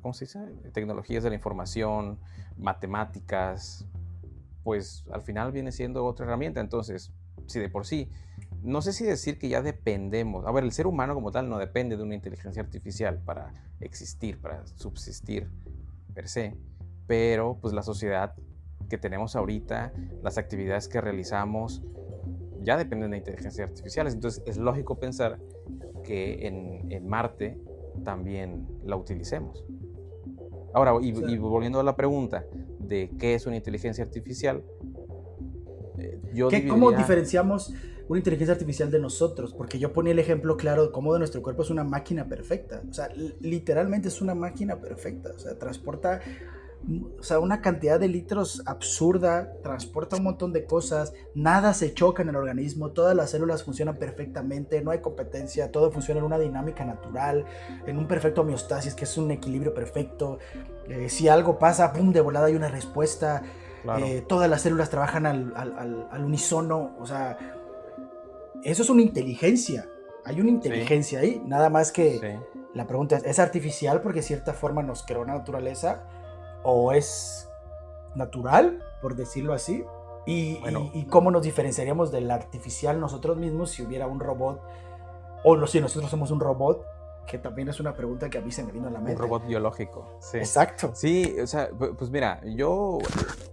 ¿cómo 0.00 0.14
se 0.14 0.24
dice? 0.24 0.40
Tecnologías 0.72 1.22
de 1.22 1.30
la 1.30 1.36
información, 1.36 2.18
matemáticas, 2.56 3.86
pues 4.62 5.04
al 5.12 5.22
final 5.22 5.52
viene 5.52 5.72
siendo 5.72 6.04
otra 6.04 6.24
herramienta. 6.24 6.60
Entonces, 6.60 7.12
si 7.46 7.60
de 7.60 7.68
por 7.68 7.86
sí, 7.86 8.08
no 8.64 8.82
sé 8.82 8.92
si 8.92 9.04
decir 9.04 9.38
que 9.38 9.48
ya 9.48 9.62
dependemos, 9.62 10.46
a 10.46 10.52
ver, 10.52 10.64
el 10.64 10.72
ser 10.72 10.86
humano 10.86 11.14
como 11.14 11.30
tal 11.30 11.48
no 11.48 11.58
depende 11.58 11.96
de 11.96 12.02
una 12.02 12.14
inteligencia 12.14 12.62
artificial 12.62 13.20
para 13.24 13.52
existir, 13.80 14.40
para 14.40 14.66
subsistir 14.66 15.50
per 16.14 16.28
se, 16.28 16.56
pero 17.06 17.58
pues 17.60 17.74
la 17.74 17.82
sociedad 17.82 18.34
que 18.88 18.98
tenemos 18.98 19.36
ahorita, 19.36 19.92
las 20.22 20.38
actividades 20.38 20.88
que 20.88 21.00
realizamos, 21.00 21.82
ya 22.60 22.76
dependen 22.76 23.10
de 23.10 23.18
inteligencias 23.18 23.68
artificiales. 23.68 24.14
Entonces 24.14 24.42
es 24.46 24.56
lógico 24.56 24.98
pensar 24.98 25.38
que 26.02 26.46
en, 26.46 27.06
Marte 27.06 27.58
también 28.02 28.66
la 28.84 28.96
utilicemos. 28.96 29.64
Ahora, 30.72 30.92
y 31.02 31.12
volviendo 31.38 31.80
a 31.80 31.84
la 31.84 31.94
pregunta, 31.96 32.44
de 32.88 33.10
qué 33.18 33.34
es 33.34 33.46
una 33.46 33.56
inteligencia 33.56 34.04
artificial. 34.04 34.62
Eh, 35.98 36.20
yo 36.34 36.48
¿Cómo 36.68 36.92
diferenciamos 36.92 37.74
una 38.08 38.18
inteligencia 38.18 38.52
artificial 38.52 38.90
de 38.90 38.98
nosotros? 38.98 39.54
Porque 39.54 39.78
yo 39.78 39.92
ponía 39.92 40.12
el 40.12 40.18
ejemplo 40.18 40.56
claro 40.56 40.86
de 40.86 40.92
cómo 40.92 41.12
de 41.12 41.18
nuestro 41.18 41.42
cuerpo 41.42 41.62
es 41.62 41.70
una 41.70 41.84
máquina 41.84 42.28
perfecta. 42.28 42.82
O 42.88 42.92
sea, 42.92 43.08
literalmente 43.40 44.08
es 44.08 44.20
una 44.20 44.34
máquina 44.34 44.80
perfecta. 44.80 45.30
O 45.34 45.38
sea, 45.38 45.58
transporta 45.58 46.20
o 47.18 47.22
sea, 47.22 47.38
una 47.38 47.60
cantidad 47.60 47.98
de 47.98 48.08
litros 48.08 48.62
absurda, 48.66 49.54
transporta 49.62 50.16
un 50.16 50.24
montón 50.24 50.52
de 50.52 50.64
cosas, 50.64 51.14
nada 51.34 51.72
se 51.72 51.94
choca 51.94 52.22
en 52.22 52.28
el 52.28 52.36
organismo, 52.36 52.90
todas 52.90 53.16
las 53.16 53.30
células 53.30 53.64
funcionan 53.64 53.96
perfectamente, 53.96 54.82
no 54.82 54.90
hay 54.90 55.00
competencia, 55.00 55.72
todo 55.72 55.90
funciona 55.90 56.20
en 56.20 56.26
una 56.26 56.38
dinámica 56.38 56.84
natural, 56.84 57.46
en 57.86 57.98
un 57.98 58.06
perfecto 58.06 58.42
homeostasis, 58.42 58.94
que 58.94 59.04
es 59.04 59.16
un 59.16 59.30
equilibrio 59.30 59.72
perfecto. 59.72 60.38
Eh, 60.88 61.08
si 61.08 61.28
algo 61.28 61.58
pasa, 61.58 61.92
¡pum! 61.92 62.12
de 62.12 62.20
volada 62.20 62.46
hay 62.46 62.54
una 62.54 62.68
respuesta. 62.68 63.42
Eh, 63.98 64.24
todas 64.26 64.48
las 64.48 64.62
células 64.62 64.88
trabajan 64.88 65.26
al, 65.26 65.52
al, 65.56 66.08
al, 66.10 66.24
unísono, 66.24 66.96
o 66.98 67.06
sea, 67.06 67.53
eso 68.64 68.82
es 68.82 68.90
una 68.90 69.02
inteligencia. 69.02 69.88
Hay 70.24 70.40
una 70.40 70.50
inteligencia 70.50 71.20
ahí, 71.20 71.42
nada 71.44 71.68
más 71.68 71.92
que 71.92 72.40
la 72.72 72.86
pregunta 72.86 73.16
es, 73.16 73.24
¿es 73.24 73.38
artificial 73.38 74.00
porque 74.00 74.20
de 74.20 74.26
cierta 74.26 74.54
forma 74.54 74.82
nos 74.82 75.04
creó 75.04 75.24
la 75.24 75.34
naturaleza? 75.34 76.04
o 76.64 76.92
es 76.92 77.48
natural, 78.16 78.82
por 79.00 79.14
decirlo 79.14 79.52
así, 79.52 79.84
y, 80.26 80.58
cómo 81.10 81.30
nos 81.30 81.42
diferenciaríamos 81.42 82.10
del 82.10 82.30
artificial 82.30 82.98
nosotros 82.98 83.36
mismos 83.36 83.70
si 83.70 83.82
hubiera 83.82 84.06
un 84.06 84.18
robot, 84.18 84.60
o 85.44 85.66
si 85.66 85.80
nosotros 85.80 86.10
somos 86.10 86.30
un 86.30 86.40
robot, 86.40 86.84
que 87.26 87.38
también 87.38 87.68
es 87.68 87.80
una 87.80 87.94
pregunta 87.94 88.28
que 88.28 88.38
a 88.38 88.40
mí 88.40 88.50
se 88.50 88.62
me 88.64 88.72
vino 88.72 88.88
a 88.88 88.90
la 88.90 88.98
mente. 88.98 89.12
Un 89.12 89.18
robot 89.18 89.46
biológico, 89.46 90.18
sí. 90.20 90.38
Exacto. 90.38 90.92
Sí, 90.94 91.36
o 91.40 91.46
sea, 91.46 91.70
pues 91.70 92.10
mira, 92.10 92.40
yo 92.44 92.98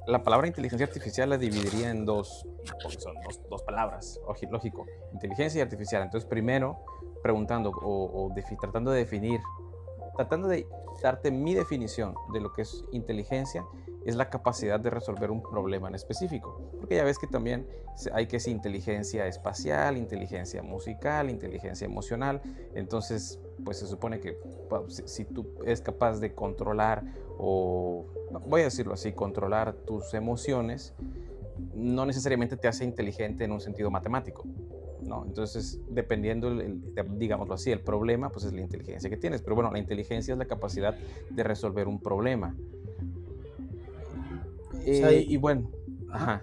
la 0.08 0.24
palabra 0.24 0.48
inteligencia 0.48 0.86
artificial 0.86 1.30
la 1.30 1.38
dividiría 1.38 1.90
en 1.90 2.06
dos, 2.06 2.48
porque 2.82 3.00
son 3.00 3.16
dos, 3.50 3.64
palabras, 3.64 4.20
lógico, 4.50 4.86
inteligencia 5.14 5.60
y 5.60 5.62
artificial. 5.62 6.04
Entonces, 6.04 6.30
primero, 6.30 6.84
preguntando 7.22 7.70
o, 7.70 8.28
o 8.28 8.34
tratando 8.60 8.92
de 8.92 9.00
definir, 9.00 9.40
tratando 10.16 10.48
de 10.48 10.68
darte 11.02 11.32
mi 11.32 11.54
definición 11.54 12.16
de 12.34 12.42
lo 12.42 12.54
que 12.54 12.64
es 12.64 12.84
inteligencia, 12.92 13.66
es 14.06 14.16
la 14.16 14.30
capacidad 14.30 14.80
de 14.80 14.90
resolver 14.90 15.30
un 15.30 15.42
problema 15.42 15.88
en 15.88 15.96
específico. 15.96 16.60
Porque 16.80 16.96
ya 16.96 17.04
ves 17.04 17.20
que 17.20 17.28
también 17.28 17.68
hay 18.14 18.28
que 18.28 18.38
es 18.38 18.48
inteligencia 18.48 19.28
espacial, 19.28 19.98
inteligencia 19.98 20.64
musical, 20.64 21.30
inteligencia 21.30 21.86
emocional. 21.86 22.42
Entonces, 22.74 23.40
pues 23.64 23.78
se 23.78 23.88
supone 23.88 24.20
que 24.20 24.38
si, 25.06 25.26
tú 25.26 25.48
eres 25.64 25.82
capaz 25.82 26.20
de 26.20 26.34
controlar 26.34 27.04
o, 27.38 28.06
voy 28.48 28.62
a 28.62 28.66
decirlo 28.66 28.94
así, 28.94 29.12
controlar 29.12 29.74
tus 29.74 30.14
emociones, 30.14 30.94
no 31.76 32.06
necesariamente 32.06 32.58
te 32.58 32.68
hace 32.68 32.84
inteligente 32.84 33.44
en 33.44 33.52
un 33.52 33.62
sentido 33.62 33.92
matemático. 33.92 34.46
Entonces, 35.02 35.80
dependiendo, 35.90 36.50
el, 36.50 36.82
digámoslo 37.18 37.56
así, 37.56 37.72
el 37.72 37.82
problema, 37.82 38.30
pues 38.30 38.46
es 38.46 38.54
la 38.54 38.62
inteligencia 38.62 39.10
que 39.10 39.18
tienes. 39.18 39.42
Pero 39.42 39.56
bueno, 39.56 39.72
la 39.72 39.80
inteligencia 39.80 40.34
es 40.34 40.38
la 40.38 40.46
capacidad 40.46 40.96
de 41.30 41.44
resolver 41.44 41.88
un 41.88 42.00
problema. 42.00 42.56
Eh, 44.86 45.26
y, 45.28 45.38
bueno, 45.38 45.70
ajá. 46.10 46.42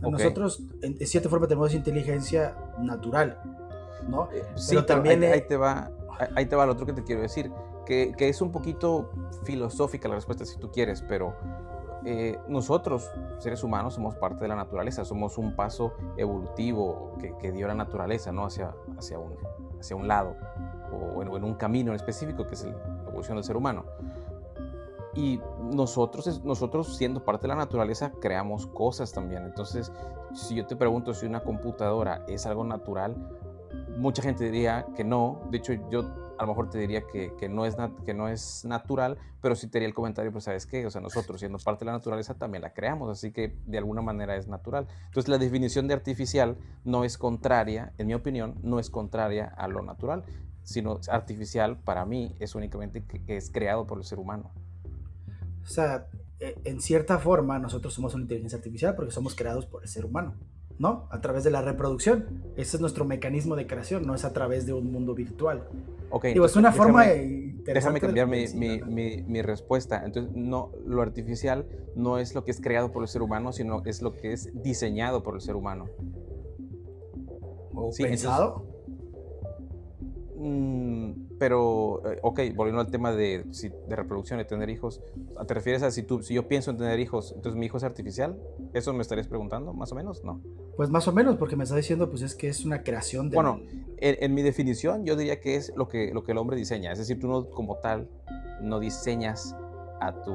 Nosotros, 0.00 0.62
en, 0.82 0.96
cierta 1.06 1.28
forma, 1.28 1.46
tenemos 1.46 1.74
inteligencia 1.74 2.56
natural, 2.78 3.38
¿no? 4.08 4.30
Eh, 4.32 4.42
sí, 4.56 4.74
pero 4.74 4.84
también... 4.84 5.24
Ahí, 5.24 5.46
te 5.46 5.56
va, 5.56 5.90
ahí 6.34 6.46
te 6.46 6.56
va 6.56 6.66
lo 6.66 6.72
otro 6.72 6.84
que 6.84 6.92
te 6.92 7.02
quiero 7.02 7.22
decir, 7.22 7.50
que, 7.86 8.12
que 8.16 8.28
es 8.28 8.42
un 8.42 8.52
poquito 8.52 9.10
filosófica 9.44 10.08
la 10.08 10.16
respuesta 10.16 10.44
si 10.44 10.58
tú 10.58 10.70
quieres, 10.70 11.02
pero 11.02 11.34
eh, 12.06 12.38
nosotros, 12.48 13.10
seres 13.38 13.62
humanos, 13.64 13.94
somos 13.94 14.14
parte 14.14 14.40
de 14.40 14.48
la 14.48 14.56
naturaleza, 14.56 15.04
somos 15.04 15.38
un 15.38 15.56
paso 15.56 15.94
evolutivo 16.16 17.16
que, 17.40 17.52
dio 17.52 17.66
la 17.66 17.74
naturaleza 17.74 18.30
¿no? 18.30 18.44
hacia, 18.44 18.74
hacia, 18.98 19.18
un, 19.18 19.34
hacia 19.80 19.96
un 19.96 20.06
lado 20.06 20.36
o 20.92 21.22
en, 21.22 21.44
un 21.44 21.54
camino 21.54 21.92
en 21.92 21.96
específico 21.96 22.46
que 22.46 22.54
es 22.54 22.64
la 22.64 23.08
evolución 23.08 23.36
del 23.36 23.44
ser 23.44 23.56
humano. 23.56 23.84
Y 25.14 25.40
nosotros, 25.62 26.42
nosotros, 26.44 26.96
siendo 26.96 27.24
parte 27.24 27.42
de 27.42 27.48
la 27.48 27.54
naturaleza, 27.54 28.12
creamos 28.20 28.66
cosas 28.66 29.12
también. 29.12 29.44
Entonces, 29.44 29.92
si 30.34 30.56
yo 30.56 30.66
te 30.66 30.76
pregunto 30.76 31.14
si 31.14 31.24
una 31.24 31.40
computadora 31.40 32.24
es 32.26 32.46
algo 32.46 32.64
natural, 32.64 33.14
mucha 33.96 34.22
gente 34.22 34.44
diría 34.44 34.86
que 34.96 35.04
no. 35.04 35.40
De 35.50 35.58
hecho, 35.58 35.72
yo 35.88 36.04
a 36.38 36.42
lo 36.42 36.48
mejor 36.48 36.70
te 36.70 36.78
diría 36.78 37.02
que, 37.06 37.32
que, 37.38 37.48
no 37.48 37.66
es 37.66 37.76
que 38.04 38.14
no 38.14 38.28
es 38.28 38.64
natural, 38.64 39.18
pero 39.40 39.54
sí 39.54 39.66
te 39.66 39.78
diría 39.78 39.88
el 39.88 39.94
comentario, 39.94 40.32
pues 40.32 40.44
sabes 40.44 40.66
qué, 40.66 40.86
o 40.86 40.90
sea, 40.90 41.00
nosotros 41.00 41.40
siendo 41.40 41.58
parte 41.58 41.84
de 41.84 41.86
la 41.86 41.92
naturaleza 41.92 42.34
también 42.34 42.62
la 42.62 42.72
creamos, 42.72 43.10
así 43.10 43.30
que 43.30 43.56
de 43.66 43.78
alguna 43.78 44.02
manera 44.02 44.36
es 44.36 44.48
natural. 44.48 44.86
Entonces 45.06 45.28
la 45.28 45.38
definición 45.38 45.88
de 45.88 45.94
artificial 45.94 46.56
no 46.84 47.04
es 47.04 47.18
contraria, 47.18 47.92
en 47.98 48.06
mi 48.06 48.14
opinión, 48.14 48.54
no 48.62 48.78
es 48.78 48.90
contraria 48.90 49.52
a 49.56 49.68
lo 49.68 49.82
natural, 49.82 50.24
sino 50.62 50.98
artificial 51.08 51.78
para 51.78 52.04
mí 52.04 52.34
es 52.40 52.54
únicamente 52.54 53.04
que, 53.04 53.36
es 53.36 53.50
creado 53.50 53.86
por 53.86 53.98
el 53.98 54.04
ser 54.04 54.18
humano. 54.18 54.50
O 55.62 55.66
sea, 55.66 56.06
e, 56.40 56.58
en 56.64 56.80
cierta 56.80 57.18
forma 57.18 57.58
nosotros 57.58 57.94
somos 57.94 58.14
una 58.14 58.22
inteligencia 58.22 58.56
artificial 58.58 58.94
porque 58.96 59.12
somos 59.12 59.34
creados 59.34 59.66
por 59.66 59.82
el 59.82 59.88
ser 59.88 60.04
humano. 60.04 60.34
¿no? 60.78 61.06
A 61.10 61.20
través 61.20 61.44
de 61.44 61.50
la 61.50 61.62
reproducción. 61.62 62.42
Ese 62.56 62.76
es 62.76 62.80
nuestro 62.80 63.04
mecanismo 63.04 63.54
de 63.56 63.66
creación, 63.66 64.06
no 64.06 64.14
es 64.14 64.24
a 64.24 64.32
través 64.32 64.66
de 64.66 64.72
un 64.72 64.90
mundo 64.90 65.14
virtual. 65.14 65.68
Ok. 66.14 66.26
Digo, 66.26 66.46
es 66.46 66.54
una 66.54 66.70
forma 66.70 67.06
Déjame 67.64 68.00
cambiar 68.00 68.28
mi, 68.28 68.46
mi, 68.48 69.22
mi, 69.22 69.42
respuesta. 69.42 70.02
Entonces, 70.04 70.32
no, 70.36 70.70
lo 70.86 71.02
artificial 71.02 71.66
no 71.96 72.18
es 72.18 72.34
lo 72.34 72.44
que 72.44 72.50
es 72.52 72.60
creado 72.60 72.92
por 72.92 73.02
el 73.02 73.08
ser 73.08 73.22
humano, 73.22 73.52
sino 73.52 73.82
es 73.84 74.00
lo 74.00 74.12
que 74.12 74.32
es 74.32 74.50
diseñado 74.62 75.24
por 75.24 75.34
el 75.34 75.40
ser 75.40 75.56
humano. 75.56 75.86
¿O 77.74 77.90
pensado? 77.96 78.73
Mm, 80.46 81.38
pero, 81.38 82.02
eh, 82.04 82.18
ok, 82.22 82.38
volviendo 82.54 82.82
al 82.82 82.90
tema 82.90 83.12
de, 83.12 83.44
de 83.88 83.96
reproducción, 83.96 84.38
de 84.38 84.44
tener 84.44 84.68
hijos, 84.68 85.00
¿te 85.46 85.54
refieres 85.54 85.82
a 85.82 85.90
si, 85.90 86.02
tú, 86.02 86.22
si 86.22 86.34
yo 86.34 86.46
pienso 86.48 86.70
en 86.70 86.76
tener 86.76 87.00
hijos, 87.00 87.32
entonces 87.34 87.58
mi 87.58 87.64
hijo 87.64 87.78
es 87.78 87.82
artificial? 87.82 88.38
¿Eso 88.74 88.92
me 88.92 89.00
estarías 89.00 89.26
preguntando, 89.26 89.72
más 89.72 89.90
o 89.92 89.94
menos? 89.94 90.22
No. 90.22 90.42
Pues 90.76 90.90
más 90.90 91.08
o 91.08 91.12
menos, 91.12 91.36
porque 91.36 91.56
me 91.56 91.64
está 91.64 91.76
diciendo 91.76 92.10
pues 92.10 92.20
es 92.20 92.34
que 92.34 92.48
es 92.48 92.66
una 92.66 92.82
creación 92.82 93.30
de... 93.30 93.36
Bueno, 93.36 93.62
en, 93.96 94.34
mi 94.34 94.42
definición 94.42 95.06
yo 95.06 95.16
diría 95.16 95.40
que 95.40 95.56
es 95.56 95.72
lo 95.76 95.88
que, 95.88 96.12
lo 96.12 96.24
que 96.24 96.32
el 96.32 96.38
hombre 96.38 96.58
diseña, 96.58 96.92
es 96.92 96.98
decir, 96.98 97.18
tú 97.18 97.26
no 97.26 97.48
como 97.48 97.76
tal 97.76 98.10
no 98.60 98.80
diseñas 98.80 99.56
a 100.02 100.12
tu, 100.24 100.34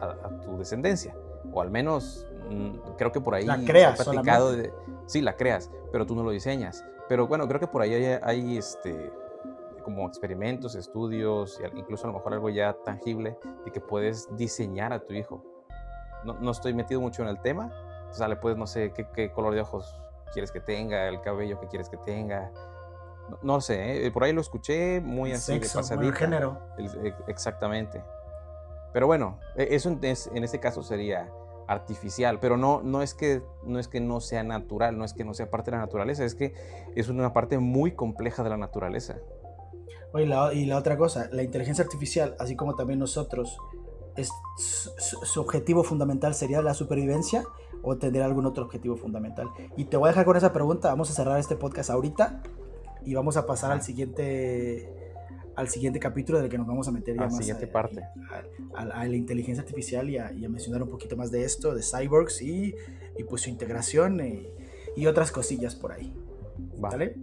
a, 0.00 0.40
tu 0.44 0.56
descendencia, 0.56 1.16
o 1.52 1.60
al 1.60 1.72
menos 1.72 2.28
mm, 2.48 2.94
creo 2.96 3.10
que 3.10 3.20
por 3.20 3.34
ahí... 3.34 3.44
La 3.44 3.58
creas. 3.64 3.98
De, 4.06 4.72
sí, 5.06 5.20
la 5.20 5.36
creas, 5.36 5.68
pero 5.90 6.06
tú 6.06 6.14
no 6.14 6.22
lo 6.22 6.30
diseñas. 6.30 6.84
Pero 7.08 7.26
bueno, 7.26 7.48
creo 7.48 7.58
que 7.58 7.66
por 7.66 7.82
ahí 7.82 7.92
hay, 7.94 8.18
hay 8.22 8.56
este 8.56 9.10
como 9.88 10.06
experimentos, 10.06 10.74
estudios, 10.74 11.58
incluso 11.74 12.04
a 12.04 12.08
lo 12.08 12.18
mejor 12.18 12.34
algo 12.34 12.50
ya 12.50 12.74
tangible 12.84 13.38
de 13.64 13.70
que 13.70 13.80
puedes 13.80 14.28
diseñar 14.36 14.92
a 14.92 15.00
tu 15.00 15.14
hijo. 15.14 15.42
No, 16.24 16.34
no 16.34 16.50
estoy 16.50 16.74
metido 16.74 17.00
mucho 17.00 17.22
en 17.22 17.28
el 17.28 17.40
tema, 17.40 17.72
o 18.10 18.12
sea, 18.12 18.28
le 18.28 18.36
puedes, 18.36 18.58
no 18.58 18.66
sé, 18.66 18.92
qué, 18.92 19.32
color 19.32 19.54
de 19.54 19.62
ojos 19.62 19.98
quieres 20.34 20.52
que 20.52 20.60
tenga, 20.60 21.08
el 21.08 21.22
cabello 21.22 21.58
que 21.58 21.68
quieres 21.68 21.88
que 21.88 21.96
tenga. 21.96 22.52
No, 23.40 23.62
sé, 23.62 24.06
¿eh? 24.06 24.10
por 24.10 24.24
ahí 24.24 24.34
lo 24.34 24.42
escuché 24.42 25.00
muy 25.00 25.32
así 25.32 25.52
Sexo, 25.52 25.78
de 25.78 25.82
pasadita. 25.82 26.06
El 26.06 26.14
género. 26.14 26.58
Exactamente. 27.26 28.04
Pero 28.92 29.06
bueno, 29.06 29.38
e, 29.56 29.68
eso 29.74 29.88
en, 29.88 30.00
en 30.02 30.44
este 30.44 30.60
caso 30.60 30.82
sería 30.82 31.30
artificial, 31.66 32.40
pero 32.40 32.58
no, 32.58 32.82
no, 32.82 33.02
es 33.02 33.14
que, 33.14 33.42
no 33.62 33.78
es 33.78 33.88
que 33.88 34.00
no 34.00 34.20
sea 34.20 34.42
natural, 34.42 34.98
no 34.98 35.04
es 35.04 35.14
que 35.14 35.24
no 35.24 35.32
sea 35.32 35.50
parte 35.50 35.70
de 35.70 35.76
la 35.76 35.82
naturaleza, 35.82 36.24
es 36.24 36.34
que 36.34 36.54
es 36.96 37.08
una 37.08 37.32
parte 37.32 37.58
muy 37.58 37.92
compleja 37.92 38.42
de 38.42 38.50
la 38.50 38.56
naturaleza. 38.56 39.16
Oye, 40.12 40.24
y 40.54 40.64
la 40.66 40.76
otra 40.76 40.96
cosa, 40.96 41.28
la 41.32 41.42
inteligencia 41.42 41.84
artificial, 41.84 42.34
así 42.38 42.56
como 42.56 42.74
también 42.74 42.98
nosotros, 42.98 43.58
es, 44.16 44.32
su, 44.56 45.40
objetivo 45.40 45.84
fundamental 45.84 46.34
sería 46.34 46.60
la 46.62 46.74
supervivencia 46.74 47.44
o 47.82 47.96
tendría 47.96 48.24
algún 48.24 48.46
otro 48.46 48.64
objetivo 48.64 48.96
fundamental. 48.96 49.48
Y 49.76 49.84
te 49.84 49.96
voy 49.96 50.08
a 50.08 50.10
dejar 50.10 50.24
con 50.24 50.36
esa 50.36 50.52
pregunta, 50.52 50.88
vamos 50.88 51.10
a 51.10 51.14
cerrar 51.14 51.38
este 51.38 51.56
podcast 51.56 51.90
ahorita 51.90 52.42
y 53.04 53.14
vamos 53.14 53.36
a 53.36 53.46
pasar 53.46 53.70
al 53.70 53.82
siguiente 53.82 54.94
al 55.54 55.68
siguiente 55.68 55.98
capítulo 55.98 56.40
del 56.40 56.48
que 56.48 56.56
nos 56.56 56.68
vamos 56.68 56.86
a 56.86 56.92
meter 56.92 57.16
ya 57.16 57.22
más 57.22 57.36
siguiente 57.36 57.66
parte. 57.66 58.04
A, 58.74 58.84
la 58.84 59.16
inteligencia 59.16 59.60
artificial 59.62 60.08
y 60.08 60.16
a, 60.16 60.30
mencionar 60.48 60.84
un 60.84 60.88
poquito 60.88 61.16
más 61.16 61.32
de 61.32 61.42
esto, 61.42 61.74
de 61.74 61.82
cyborgs 61.82 62.42
y, 62.42 62.76
y 63.16 63.24
pues 63.24 63.42
su 63.42 63.50
integración 63.50 64.20
y, 64.20 64.46
y, 64.96 65.06
otras 65.06 65.32
cosillas 65.32 65.74
por 65.74 65.90
ahí. 65.90 66.14
¿Vale? 66.78 67.16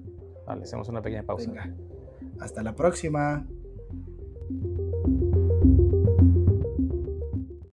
Vale, 0.45 0.63
hacemos 0.63 0.89
una 0.89 1.01
pequeña 1.01 1.23
pausa. 1.23 1.49
Hasta 2.39 2.63
la 2.63 2.75
próxima. 2.75 3.45